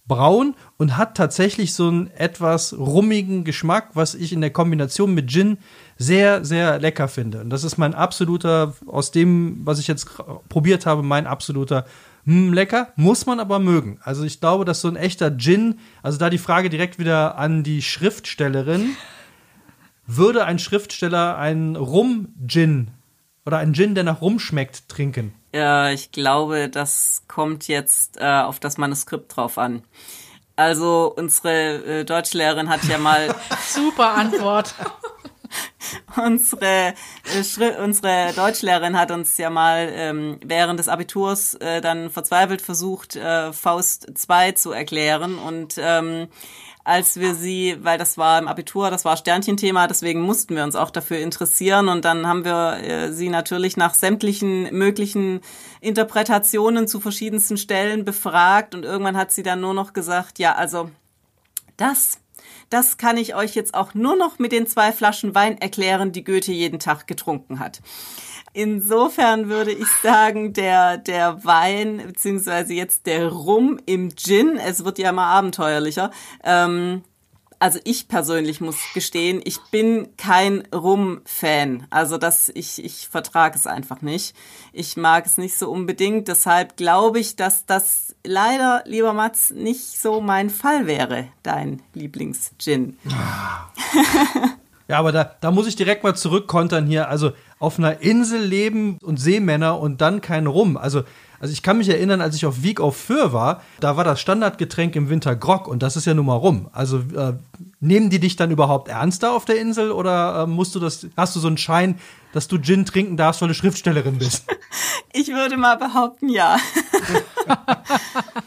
[0.07, 5.29] braun und hat tatsächlich so einen etwas rummigen Geschmack, was ich in der Kombination mit
[5.29, 5.57] Gin
[5.97, 7.41] sehr, sehr lecker finde.
[7.41, 10.09] Und das ist mein absoluter, aus dem, was ich jetzt
[10.49, 11.85] probiert habe, mein absoluter
[12.25, 13.99] hm, lecker, muss man aber mögen.
[14.03, 17.63] Also ich glaube, dass so ein echter Gin, also da die Frage direkt wieder an
[17.63, 18.95] die Schriftstellerin,
[20.05, 22.91] würde ein Schriftsteller einen Rum-Gin
[23.45, 25.33] oder einen Gin, der nach Rum schmeckt, trinken?
[25.53, 29.83] Ja, ich glaube, das kommt jetzt äh, auf das Manuskript drauf an.
[30.57, 33.33] Also unsere äh, Deutschlehrerin hat ja mal
[33.67, 34.73] Super Antwort.
[36.17, 42.61] unsere äh, unsere Deutschlehrerin hat uns ja mal ähm, während des Abiturs äh, dann verzweifelt
[42.61, 45.37] versucht äh, Faust 2 zu erklären.
[45.37, 46.27] Und ähm,
[46.87, 50.77] als wir sie, weil das war im Abitur, das war Sternchenthema, deswegen mussten wir uns
[50.77, 51.89] auch dafür interessieren.
[51.89, 55.41] Und dann haben wir äh, sie natürlich nach sämtlichen möglichen
[55.81, 58.73] Interpretationen zu verschiedensten Stellen befragt.
[58.73, 60.89] Und irgendwann hat sie dann nur noch gesagt, ja, also
[61.75, 62.19] das,
[62.69, 66.23] das kann ich euch jetzt auch nur noch mit den zwei Flaschen Wein erklären, die
[66.23, 67.81] Goethe jeden Tag getrunken hat.
[68.53, 74.97] Insofern würde ich sagen, der, der Wein, beziehungsweise jetzt der Rum im Gin, es wird
[74.97, 76.11] ja immer abenteuerlicher,
[76.43, 77.03] ähm,
[77.59, 81.87] also ich persönlich muss gestehen, ich bin kein Rum-Fan.
[81.89, 84.35] Also das, ich, ich vertrage es einfach nicht.
[84.73, 86.27] Ich mag es nicht so unbedingt.
[86.27, 92.97] Deshalb glaube ich, dass das leider, lieber Mats, nicht so mein Fall wäre, dein Lieblings-Gin.
[94.87, 97.09] Ja, aber da, da muss ich direkt mal zurückkontern hier.
[97.09, 100.77] Also auf einer Insel leben und Seemänner und dann kein Rum.
[100.77, 101.03] Also,
[101.39, 104.19] also ich kann mich erinnern, als ich auf Wieg auf Föhr war, da war das
[104.19, 106.69] Standardgetränk im Winter Grog und das ist ja nun mal Rum.
[106.73, 107.33] Also äh,
[107.79, 111.07] nehmen die dich dann überhaupt ernst da auf der Insel oder äh, musst du das,
[111.15, 111.99] hast du so einen Schein,
[112.33, 114.45] dass du Gin trinken darfst, weil du Schriftstellerin bist?
[115.13, 116.57] Ich würde mal behaupten, ja.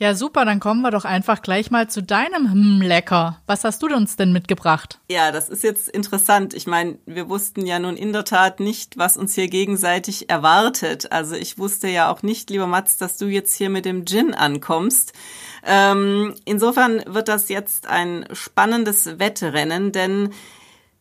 [0.00, 3.40] Ja, super, dann kommen wir doch einfach gleich mal zu deinem hm, Lecker.
[3.48, 5.00] Was hast du uns denn mitgebracht?
[5.10, 6.54] Ja, das ist jetzt interessant.
[6.54, 11.10] Ich meine, wir wussten ja nun in der Tat nicht, was uns hier gegenseitig erwartet.
[11.10, 14.34] Also ich wusste ja auch nicht, lieber Mats, dass du jetzt hier mit dem Gin
[14.34, 15.14] ankommst.
[15.66, 20.30] Ähm, insofern wird das jetzt ein spannendes Wettrennen, denn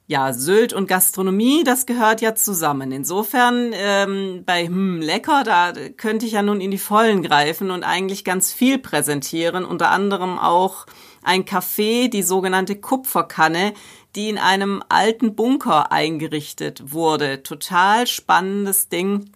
[0.10, 2.94] ja, Sylt und Gastronomie, das gehört ja zusammen.
[2.94, 7.84] Insofern ähm, bei hm, lecker, da könnte ich ja nun in die Vollen greifen und
[7.84, 9.66] eigentlich ganz viel präsentieren.
[9.66, 10.86] Unter anderem auch
[11.24, 13.74] ein Café, die sogenannte Kupferkanne,
[14.16, 17.44] die in einem alten Bunker eingerichtet wurde.
[17.44, 19.30] Total spannendes Ding.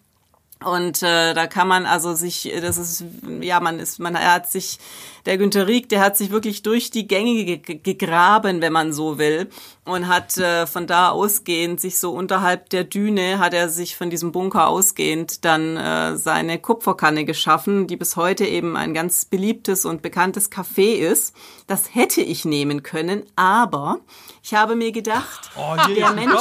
[0.63, 3.03] Und äh, da kann man also sich, das ist,
[3.41, 4.77] ja, man ist, man hat sich,
[5.25, 9.17] der Günter Rieck, der hat sich wirklich durch die Gänge ge gegraben, wenn man so
[9.17, 9.49] will,
[9.85, 14.09] und hat äh, von da ausgehend sich so unterhalb der Düne, hat er sich von
[14.09, 19.85] diesem Bunker ausgehend dann äh, seine Kupferkanne geschaffen, die bis heute eben ein ganz beliebtes
[19.85, 21.35] und bekanntes Café ist.
[21.71, 24.01] Das hätte ich nehmen können, aber
[24.43, 26.33] ich habe mir gedacht, Oh, der ist ein Mensch.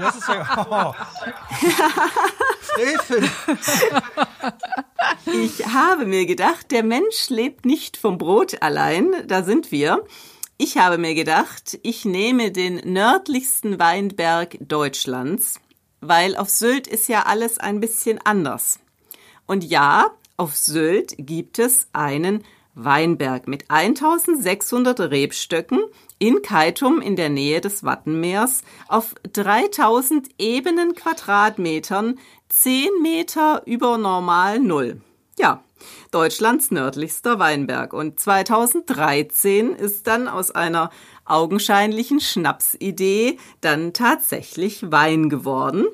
[0.00, 0.66] Das ist ja.
[0.68, 0.94] Oh.
[5.32, 10.04] Ich habe mir gedacht, der Mensch lebt nicht vom Brot allein, da sind wir.
[10.56, 15.60] Ich habe mir gedacht, ich nehme den nördlichsten Weinberg Deutschlands,
[16.00, 18.80] weil auf Sylt ist ja alles ein bisschen anders.
[19.46, 22.42] Und ja, auf Sylt gibt es einen
[22.74, 25.80] Weinberg mit 1600 Rebstöcken
[26.18, 34.58] in Keitum in der Nähe des Wattenmeers auf 3000 ebenen Quadratmetern, 10 Meter über normal
[34.60, 35.00] Null.
[35.38, 35.62] Ja,
[36.10, 37.92] Deutschlands nördlichster Weinberg.
[37.92, 40.90] Und 2013 ist dann aus einer
[41.24, 45.86] augenscheinlichen Schnapsidee dann tatsächlich Wein geworden.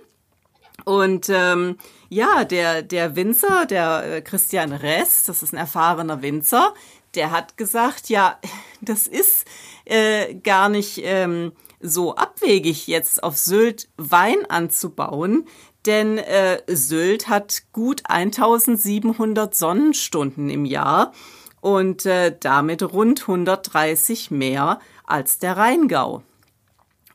[0.84, 1.76] Und ähm,
[2.10, 6.74] ja, der, der Winzer, der äh, Christian Ress, das ist ein erfahrener Winzer,
[7.14, 8.38] der hat gesagt, ja,
[8.80, 9.46] das ist
[9.84, 15.46] äh, gar nicht ähm, so abwegig, jetzt auf Sylt Wein anzubauen,
[15.86, 21.12] denn äh, Sylt hat gut 1700 Sonnenstunden im Jahr
[21.60, 26.22] und äh, damit rund 130 mehr als der Rheingau.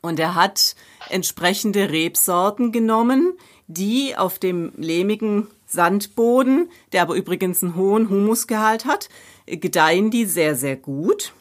[0.00, 0.74] Und er hat
[1.10, 3.36] entsprechende Rebsorten genommen,
[3.68, 9.08] die auf dem lehmigen Sandboden, der aber übrigens einen hohen Humusgehalt hat,
[9.46, 11.32] gedeihen die sehr, sehr gut.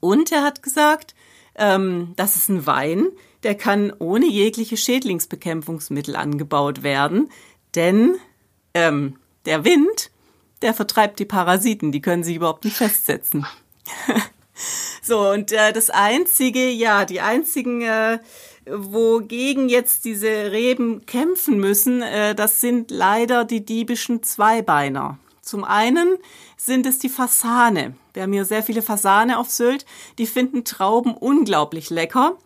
[0.00, 1.14] Und er hat gesagt,
[1.56, 3.08] ähm, das ist ein Wein,
[3.42, 7.30] der kann ohne jegliche Schädlingsbekämpfungsmittel angebaut werden,
[7.74, 8.16] denn
[8.74, 10.10] ähm, der Wind,
[10.62, 13.46] der vertreibt die Parasiten, die können sich überhaupt nicht festsetzen.
[15.02, 18.18] so, und äh, das einzige, ja, die einzigen äh,
[18.72, 25.18] wogegen jetzt diese Reben kämpfen müssen, äh, das sind leider die diebischen Zweibeiner.
[25.40, 26.18] Zum einen
[26.56, 27.96] sind es die Fasane.
[28.12, 29.86] Wir haben hier sehr viele Fasane auf Sylt.
[30.18, 32.36] Die finden Trauben unglaublich lecker.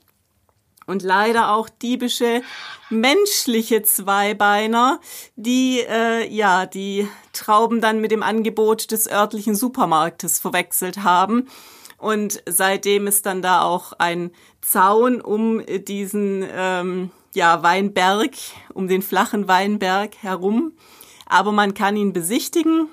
[0.86, 2.42] Und leider auch diebische
[2.90, 5.00] menschliche Zweibeiner,
[5.36, 11.48] die äh, ja die Trauben dann mit dem Angebot des örtlichen Supermarktes verwechselt haben
[12.02, 18.32] und seitdem ist dann da auch ein Zaun um diesen ähm, ja, Weinberg,
[18.74, 20.72] um den flachen Weinberg herum.
[21.26, 22.88] Aber man kann ihn besichtigen.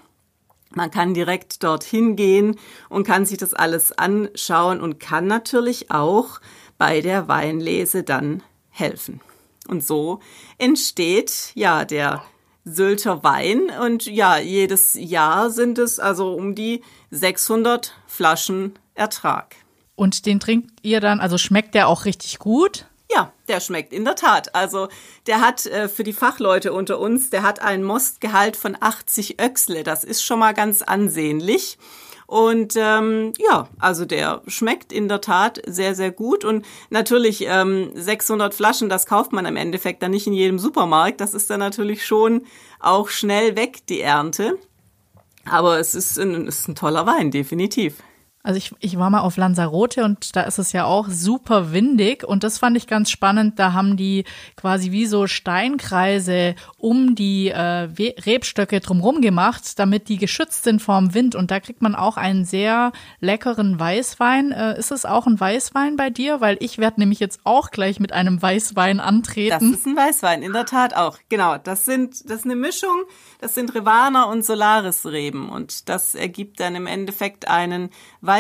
[0.76, 6.40] Man kann direkt dorthin gehen und kann sich das alles anschauen und kann natürlich auch
[6.78, 9.22] bei der Weinlese dann helfen.
[9.68, 10.20] Und so
[10.60, 12.22] entsteht ja der
[12.64, 19.56] Sylter Wein und ja, jedes Jahr sind es also um die 600 Flaschen Ertrag.
[19.96, 22.86] Und den trinkt ihr dann, also schmeckt der auch richtig gut?
[23.12, 24.54] Ja, der schmeckt in der Tat.
[24.54, 24.88] Also
[25.26, 29.84] der hat äh, für die Fachleute unter uns, der hat einen Mostgehalt von 80 Öchsle.
[29.84, 31.78] Das ist schon mal ganz ansehnlich.
[32.28, 36.46] Und ähm, ja, also der schmeckt in der Tat sehr, sehr gut.
[36.46, 41.20] Und natürlich ähm, 600 Flaschen, das kauft man im Endeffekt dann nicht in jedem Supermarkt.
[41.22, 42.46] Das ist dann natürlich schon
[42.80, 44.60] auch schnell weg, die Ernte.
[45.46, 48.04] Aber es ist ein, ist ein toller Wein, definitiv.
[48.50, 52.24] Also ich, ich war mal auf Lanzarote und da ist es ja auch super windig
[52.24, 53.60] und das fand ich ganz spannend.
[53.60, 54.24] Da haben die
[54.56, 57.90] quasi wie so Steinkreise um die äh,
[58.26, 62.44] Rebstöcke drumherum gemacht, damit die geschützt sind vorm Wind und da kriegt man auch einen
[62.44, 64.52] sehr leckeren Weißwein.
[64.52, 66.42] Äh, ist es auch ein Weißwein bei dir?
[66.42, 69.60] Weil ich werde nämlich jetzt auch gleich mit einem Weißwein antreten.
[69.60, 71.20] Das ist ein Weißwein, in der Tat auch.
[71.30, 73.04] Genau, das sind das ist eine Mischung.
[73.42, 78.39] Das sind Rivaner und Solaris-Reben und das ergibt dann im Endeffekt einen Weißwein,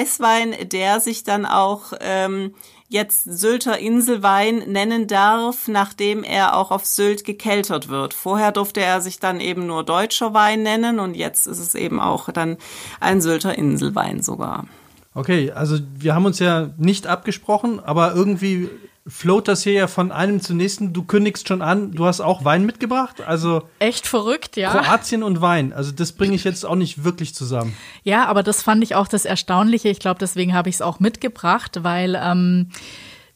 [0.72, 2.54] der sich dann auch ähm,
[2.90, 8.14] jetzt Sylter Inselwein nennen darf, nachdem er auch auf Sylt gekeltert wird.
[8.14, 12.00] Vorher durfte er sich dann eben nur deutscher Wein nennen und jetzt ist es eben
[12.00, 12.58] auch dann
[13.00, 14.66] ein Sylter Inselwein sogar.
[15.14, 18.70] Okay, also wir haben uns ja nicht abgesprochen, aber irgendwie
[19.08, 20.94] float das hier ja von einem zum nächsten.
[20.94, 23.22] Du kündigst schon an, du hast auch Wein mitgebracht.
[23.22, 24.72] Also echt verrückt, ja.
[24.72, 25.74] Kroatien und Wein.
[25.74, 27.76] Also das bringe ich jetzt auch nicht wirklich zusammen.
[28.04, 29.90] Ja, aber das fand ich auch das Erstaunliche.
[29.90, 32.70] Ich glaube, deswegen habe ich es auch mitgebracht, weil ähm,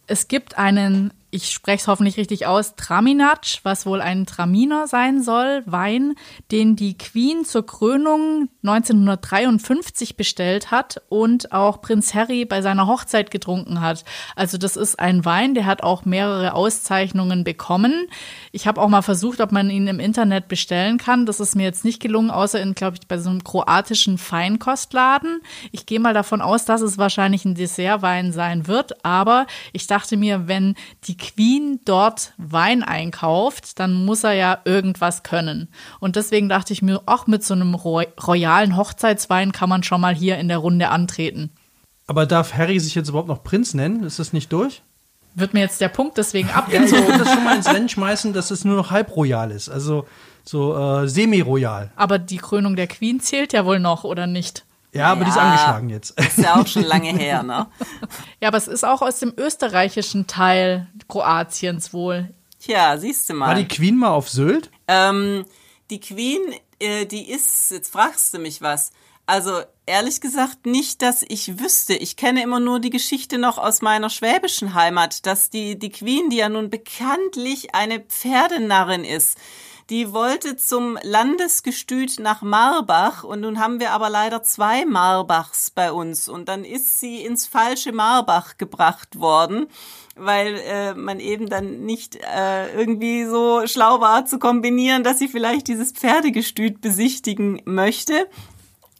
[0.07, 5.23] es gibt einen ich spreche es hoffentlich richtig aus, Traminac, was wohl ein Traminer sein
[5.23, 6.13] soll, Wein,
[6.51, 13.31] den die Queen zur Krönung 1953 bestellt hat und auch Prinz Harry bei seiner Hochzeit
[13.31, 14.05] getrunken hat.
[14.35, 18.05] Also das ist ein Wein, der hat auch mehrere Auszeichnungen bekommen.
[18.51, 21.25] Ich habe auch mal versucht, ob man ihn im Internet bestellen kann.
[21.25, 25.41] Das ist mir jetzt nicht gelungen, außer in, glaube ich, bei so einem kroatischen Feinkostladen.
[25.71, 30.15] Ich gehe mal davon aus, dass es wahrscheinlich ein Dessertwein sein wird, aber ich dachte
[30.15, 30.75] mir, wenn
[31.07, 35.69] die Queen dort Wein einkauft, dann muss er ja irgendwas können.
[36.01, 40.13] Und deswegen dachte ich mir, auch mit so einem royalen Hochzeitswein kann man schon mal
[40.13, 41.51] hier in der Runde antreten.
[42.07, 44.03] Aber darf Harry sich jetzt überhaupt noch Prinz nennen?
[44.03, 44.81] Ist das nicht durch?
[45.35, 47.07] Wird mir jetzt der Punkt deswegen abgezogen.
[47.07, 49.69] Ja, ich das schon mal ins Rennen schmeißen, dass es nur noch halb royal ist.
[49.69, 50.05] Also
[50.43, 51.91] so äh, semi-royal.
[51.95, 54.65] Aber die Krönung der Queen zählt ja wohl noch, oder nicht?
[54.93, 56.19] Ja, aber ja, die ist angeschlagen jetzt.
[56.19, 57.65] Ist ja auch schon lange her, ne?
[58.41, 62.33] ja, aber es ist auch aus dem österreichischen Teil Kroatiens wohl.
[62.59, 63.47] Tja, siehst du mal.
[63.47, 64.71] War die Queen mal auf Sylt?
[64.87, 65.45] Ähm,
[65.89, 66.41] die Queen,
[66.79, 68.91] äh, die ist, jetzt fragst du mich was.
[69.25, 71.93] Also ehrlich gesagt nicht, dass ich wüsste.
[71.93, 76.29] Ich kenne immer nur die Geschichte noch aus meiner schwäbischen Heimat, dass die, die Queen,
[76.29, 79.37] die ja nun bekanntlich eine Pferdenarrin ist,
[79.93, 85.91] die wollte zum Landesgestüt nach Marbach und nun haben wir aber leider zwei Marbachs bei
[85.91, 89.67] uns und dann ist sie ins falsche Marbach gebracht worden
[90.15, 95.27] weil äh, man eben dann nicht äh, irgendwie so schlau war zu kombinieren, dass sie
[95.27, 98.27] vielleicht dieses Pferdegestüt besichtigen möchte.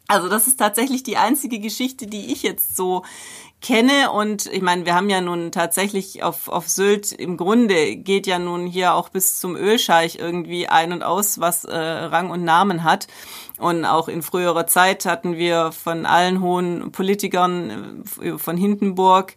[0.06, 3.04] Also das ist tatsächlich die einzige Geschichte, die ich jetzt so
[3.64, 4.12] kenne.
[4.12, 8.38] Und ich meine, wir haben ja nun tatsächlich auf, auf Sylt im Grunde geht ja
[8.38, 12.84] nun hier auch bis zum Ölscheich irgendwie ein und aus, was äh, Rang und Namen
[12.84, 13.08] hat.
[13.58, 19.34] Und auch in früherer Zeit hatten wir von allen hohen Politikern, äh, von Hindenburg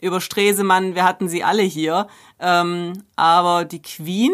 [0.00, 2.06] über Stresemann, wir hatten sie alle hier.
[2.38, 4.32] Ähm, aber die Queen,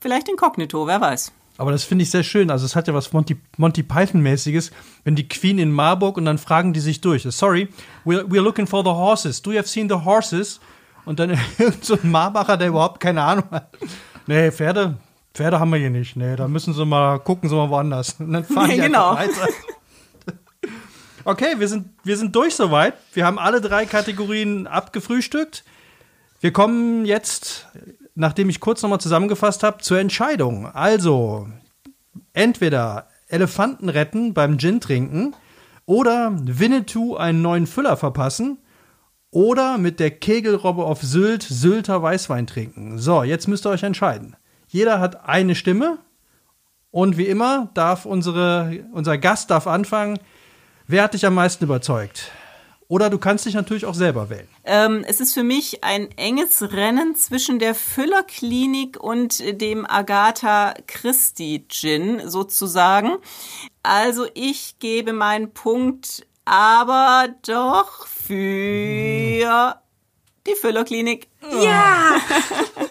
[0.00, 1.32] vielleicht inkognito, wer weiß.
[1.60, 2.50] Aber das finde ich sehr schön.
[2.50, 4.70] Also es hat ja was Monty, Monty Python-mäßiges,
[5.04, 7.24] wenn die Queen in Marburg und dann fragen die sich durch.
[7.24, 7.68] Sorry,
[8.06, 9.42] we're, we're looking for the horses.
[9.42, 10.58] Do you have seen the horses?
[11.04, 11.38] Und dann
[11.82, 13.68] so ein Marbacher, der überhaupt keine Ahnung hat.
[14.26, 14.96] Nee, Pferde,
[15.34, 16.16] Pferde haben wir hier nicht.
[16.16, 18.14] Nee, da müssen sie mal gucken, sie mal woanders.
[18.18, 19.14] Und dann fahren Nee, die genau.
[19.16, 19.48] weiter.
[21.24, 22.94] Okay, wir sind, wir sind durch soweit.
[23.12, 25.62] Wir haben alle drei Kategorien abgefrühstückt.
[26.40, 27.66] Wir kommen jetzt,
[28.20, 30.66] nachdem ich kurz nochmal zusammengefasst habe, zur Entscheidung.
[30.66, 31.48] Also,
[32.34, 35.34] entweder Elefanten retten beim Gin trinken
[35.86, 38.58] oder Winnetou einen neuen Füller verpassen
[39.30, 42.98] oder mit der Kegelrobbe auf Sylt Sylter Weißwein trinken.
[42.98, 44.36] So, jetzt müsst ihr euch entscheiden.
[44.68, 45.98] Jeder hat eine Stimme
[46.90, 50.18] und wie immer darf unsere, unser Gast darf anfangen.
[50.86, 52.30] Wer hat dich am meisten überzeugt?
[52.90, 54.48] Oder du kannst dich natürlich auch selber wählen.
[54.64, 61.64] Ähm, es ist für mich ein enges Rennen zwischen der Füllerklinik und dem Agatha Christie
[61.68, 63.12] Gin sozusagen.
[63.84, 69.76] Also ich gebe meinen Punkt aber doch für
[70.48, 71.28] die Füllerklinik.
[71.62, 72.16] Ja!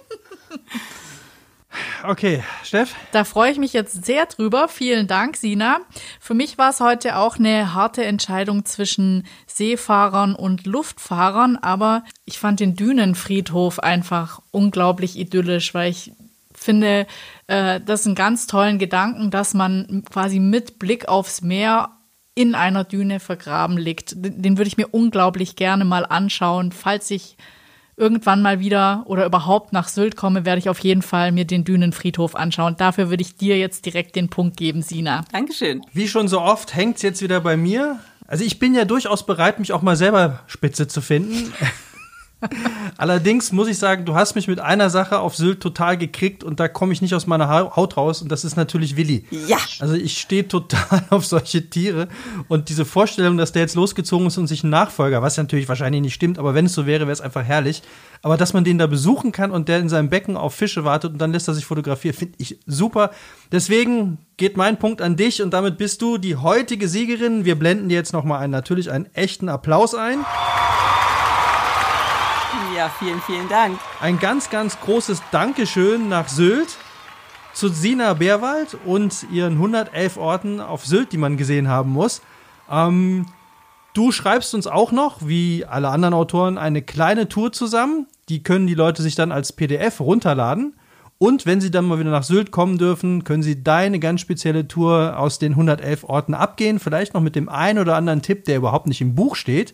[2.04, 2.95] Okay, Steff?
[3.12, 4.68] Da freue ich mich jetzt sehr drüber.
[4.68, 5.80] Vielen Dank, Sina.
[6.20, 12.39] Für mich war es heute auch eine harte Entscheidung zwischen Seefahrern und Luftfahrern, aber ich
[12.39, 16.14] fand den Dünenfriedhof einfach unglaublich idyllisch, weil ich
[16.54, 17.08] finde,
[17.47, 21.89] äh, das ist einen ganz tollen Gedanken, dass man quasi mit Blick aufs Meer
[22.36, 24.14] in einer Düne vergraben liegt.
[24.16, 27.38] Den würde ich mir unglaublich gerne mal anschauen, falls ich
[28.00, 31.66] irgendwann mal wieder oder überhaupt nach Sylt komme, werde ich auf jeden Fall mir den
[31.66, 32.76] Dünenfriedhof anschauen.
[32.78, 35.26] Dafür würde ich dir jetzt direkt den Punkt geben, Sina.
[35.32, 35.82] Dankeschön.
[35.93, 38.00] Wie schon so oft hängt's jetzt wieder bei mir.
[38.26, 41.54] Also ich bin ja durchaus bereit, mich auch mal selber spitze zu finden.
[42.98, 46.60] Allerdings muss ich sagen, du hast mich mit einer Sache auf Sylt total gekriegt und
[46.60, 49.26] da komme ich nicht aus meiner Ha- Haut raus und das ist natürlich Willi.
[49.48, 49.58] Ja.
[49.80, 52.08] Also ich stehe total auf solche Tiere
[52.48, 56.02] und diese Vorstellung, dass der jetzt losgezogen ist und sich einen Nachfolger, was natürlich wahrscheinlich
[56.02, 57.82] nicht stimmt, aber wenn es so wäre, wäre es einfach herrlich.
[58.22, 61.14] Aber dass man den da besuchen kann und der in seinem Becken auf Fische wartet
[61.14, 63.12] und dann lässt er sich fotografieren, finde ich super.
[63.52, 67.46] Deswegen geht mein Punkt an dich und damit bist du die heutige Siegerin.
[67.46, 70.20] Wir blenden dir jetzt nochmal einen, natürlich einen echten Applaus ein.
[72.80, 73.77] Ja, vielen, vielen Dank.
[73.99, 76.77] Ein ganz, ganz großes Dankeschön nach Sylt
[77.51, 82.21] zu Sina Bärwald und ihren 111 Orten auf Sylt, die man gesehen haben muss.
[82.71, 83.25] Ähm,
[83.93, 88.07] du schreibst uns auch noch, wie alle anderen Autoren, eine kleine Tour zusammen.
[88.30, 90.77] Die können die Leute sich dann als PDF runterladen.
[91.17, 94.69] Und wenn sie dann mal wieder nach Sylt kommen dürfen, können sie deine ganz spezielle
[94.69, 96.80] Tour aus den 111 Orten abgehen.
[96.80, 99.73] Vielleicht noch mit dem einen oder anderen Tipp, der überhaupt nicht im Buch steht.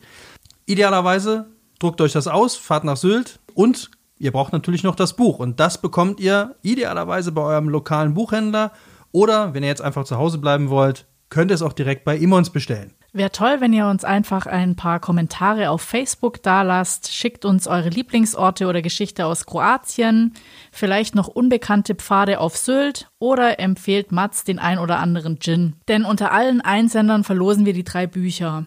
[0.66, 1.46] Idealerweise
[1.86, 5.38] druckt euch das aus, fahrt nach Sylt und ihr braucht natürlich noch das Buch.
[5.38, 8.72] Und das bekommt ihr idealerweise bei eurem lokalen Buchhändler
[9.12, 12.18] oder, wenn ihr jetzt einfach zu Hause bleiben wollt, könnt ihr es auch direkt bei
[12.18, 12.94] Imons bestellen.
[13.14, 17.14] Wäre toll, wenn ihr uns einfach ein paar Kommentare auf Facebook dalasst.
[17.14, 20.34] Schickt uns eure Lieblingsorte oder Geschichte aus Kroatien,
[20.72, 25.76] vielleicht noch unbekannte Pfade auf Sylt oder empfehlt Mats den ein oder anderen Gin.
[25.88, 28.66] Denn unter allen Einsendern verlosen wir die drei Bücher.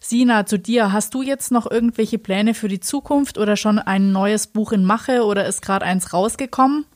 [0.00, 4.12] Sina, zu dir, hast du jetzt noch irgendwelche Pläne für die Zukunft oder schon ein
[4.12, 6.86] neues Buch in Mache oder ist gerade eins rausgekommen?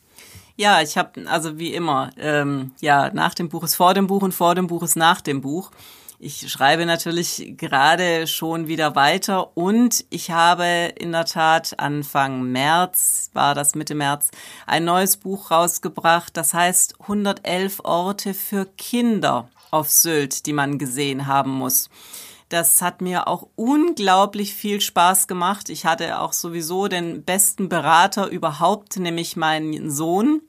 [0.55, 4.21] Ja, ich habe, also wie immer, ähm, ja, nach dem Buch ist vor dem Buch
[4.21, 5.71] und vor dem Buch ist nach dem Buch.
[6.25, 13.29] Ich schreibe natürlich gerade schon wieder weiter und ich habe in der Tat Anfang März,
[13.33, 14.31] war das Mitte März,
[14.65, 21.27] ein neues Buch rausgebracht, das heißt 111 Orte für Kinder auf Sylt, die man gesehen
[21.27, 21.89] haben muss.
[22.53, 25.69] Das hat mir auch unglaublich viel Spaß gemacht.
[25.69, 30.41] Ich hatte auch sowieso den besten Berater überhaupt, nämlich meinen Sohn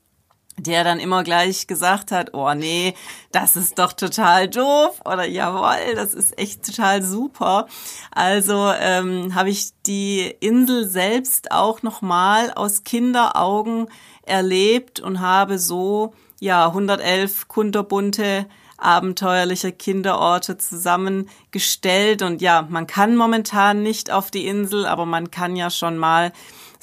[0.57, 2.95] der dann immer gleich gesagt hat, oh nee,
[3.33, 7.67] das ist doch total doof oder jawohl, das ist echt total super.
[8.13, 13.89] Also ähm, habe ich die Insel selbst auch nochmal aus Kinderaugen
[14.23, 18.47] erlebt und habe so ja 111 kunterbunte
[18.77, 25.57] abenteuerliche Kinderorte zusammengestellt und ja, man kann momentan nicht auf die Insel, aber man kann
[25.57, 26.33] ja schon mal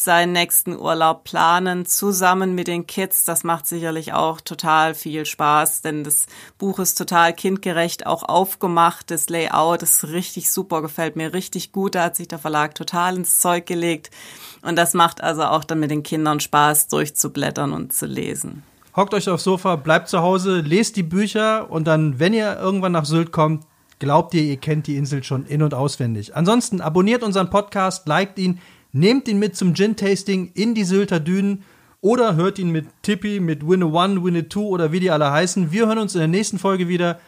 [0.03, 3.23] seinen nächsten Urlaub planen, zusammen mit den Kids.
[3.23, 6.25] Das macht sicherlich auch total viel Spaß, denn das
[6.57, 9.11] Buch ist total kindgerecht auch aufgemacht.
[9.11, 11.95] Das Layout ist richtig super, gefällt mir richtig gut.
[11.95, 14.09] Da hat sich der Verlag total ins Zeug gelegt.
[14.61, 18.63] Und das macht also auch dann mit den Kindern Spaß, durchzublättern und zu lesen.
[18.95, 22.91] Hockt euch aufs Sofa, bleibt zu Hause, lest die Bücher und dann, wenn ihr irgendwann
[22.91, 23.65] nach Sylt kommt,
[23.99, 26.35] glaubt ihr, ihr kennt die Insel schon in- und auswendig.
[26.35, 28.59] Ansonsten abonniert unseren Podcast, liked ihn,
[28.93, 31.63] Nehmt ihn mit zum Gin-Tasting in die Sylter Dünen
[32.01, 35.71] oder hört ihn mit Tippi, mit Winne One, Winne Two oder wie die alle heißen.
[35.71, 37.19] Wir hören uns in der nächsten Folge wieder.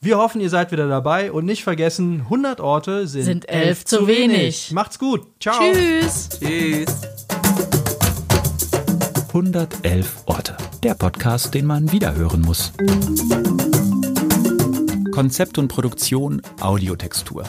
[0.00, 3.84] Wir hoffen, ihr seid wieder dabei und nicht vergessen, 100 Orte sind, sind elf, elf
[3.84, 4.36] zu wenig.
[4.36, 4.72] wenig.
[4.72, 5.28] Macht's gut.
[5.38, 5.54] Ciao.
[5.72, 6.28] Tschüss.
[6.40, 7.02] Tschüss.
[9.34, 10.58] 111 Orte.
[10.82, 12.70] Der Podcast, den man wiederhören muss.
[15.10, 17.44] Konzept und Produktion Audiotextur.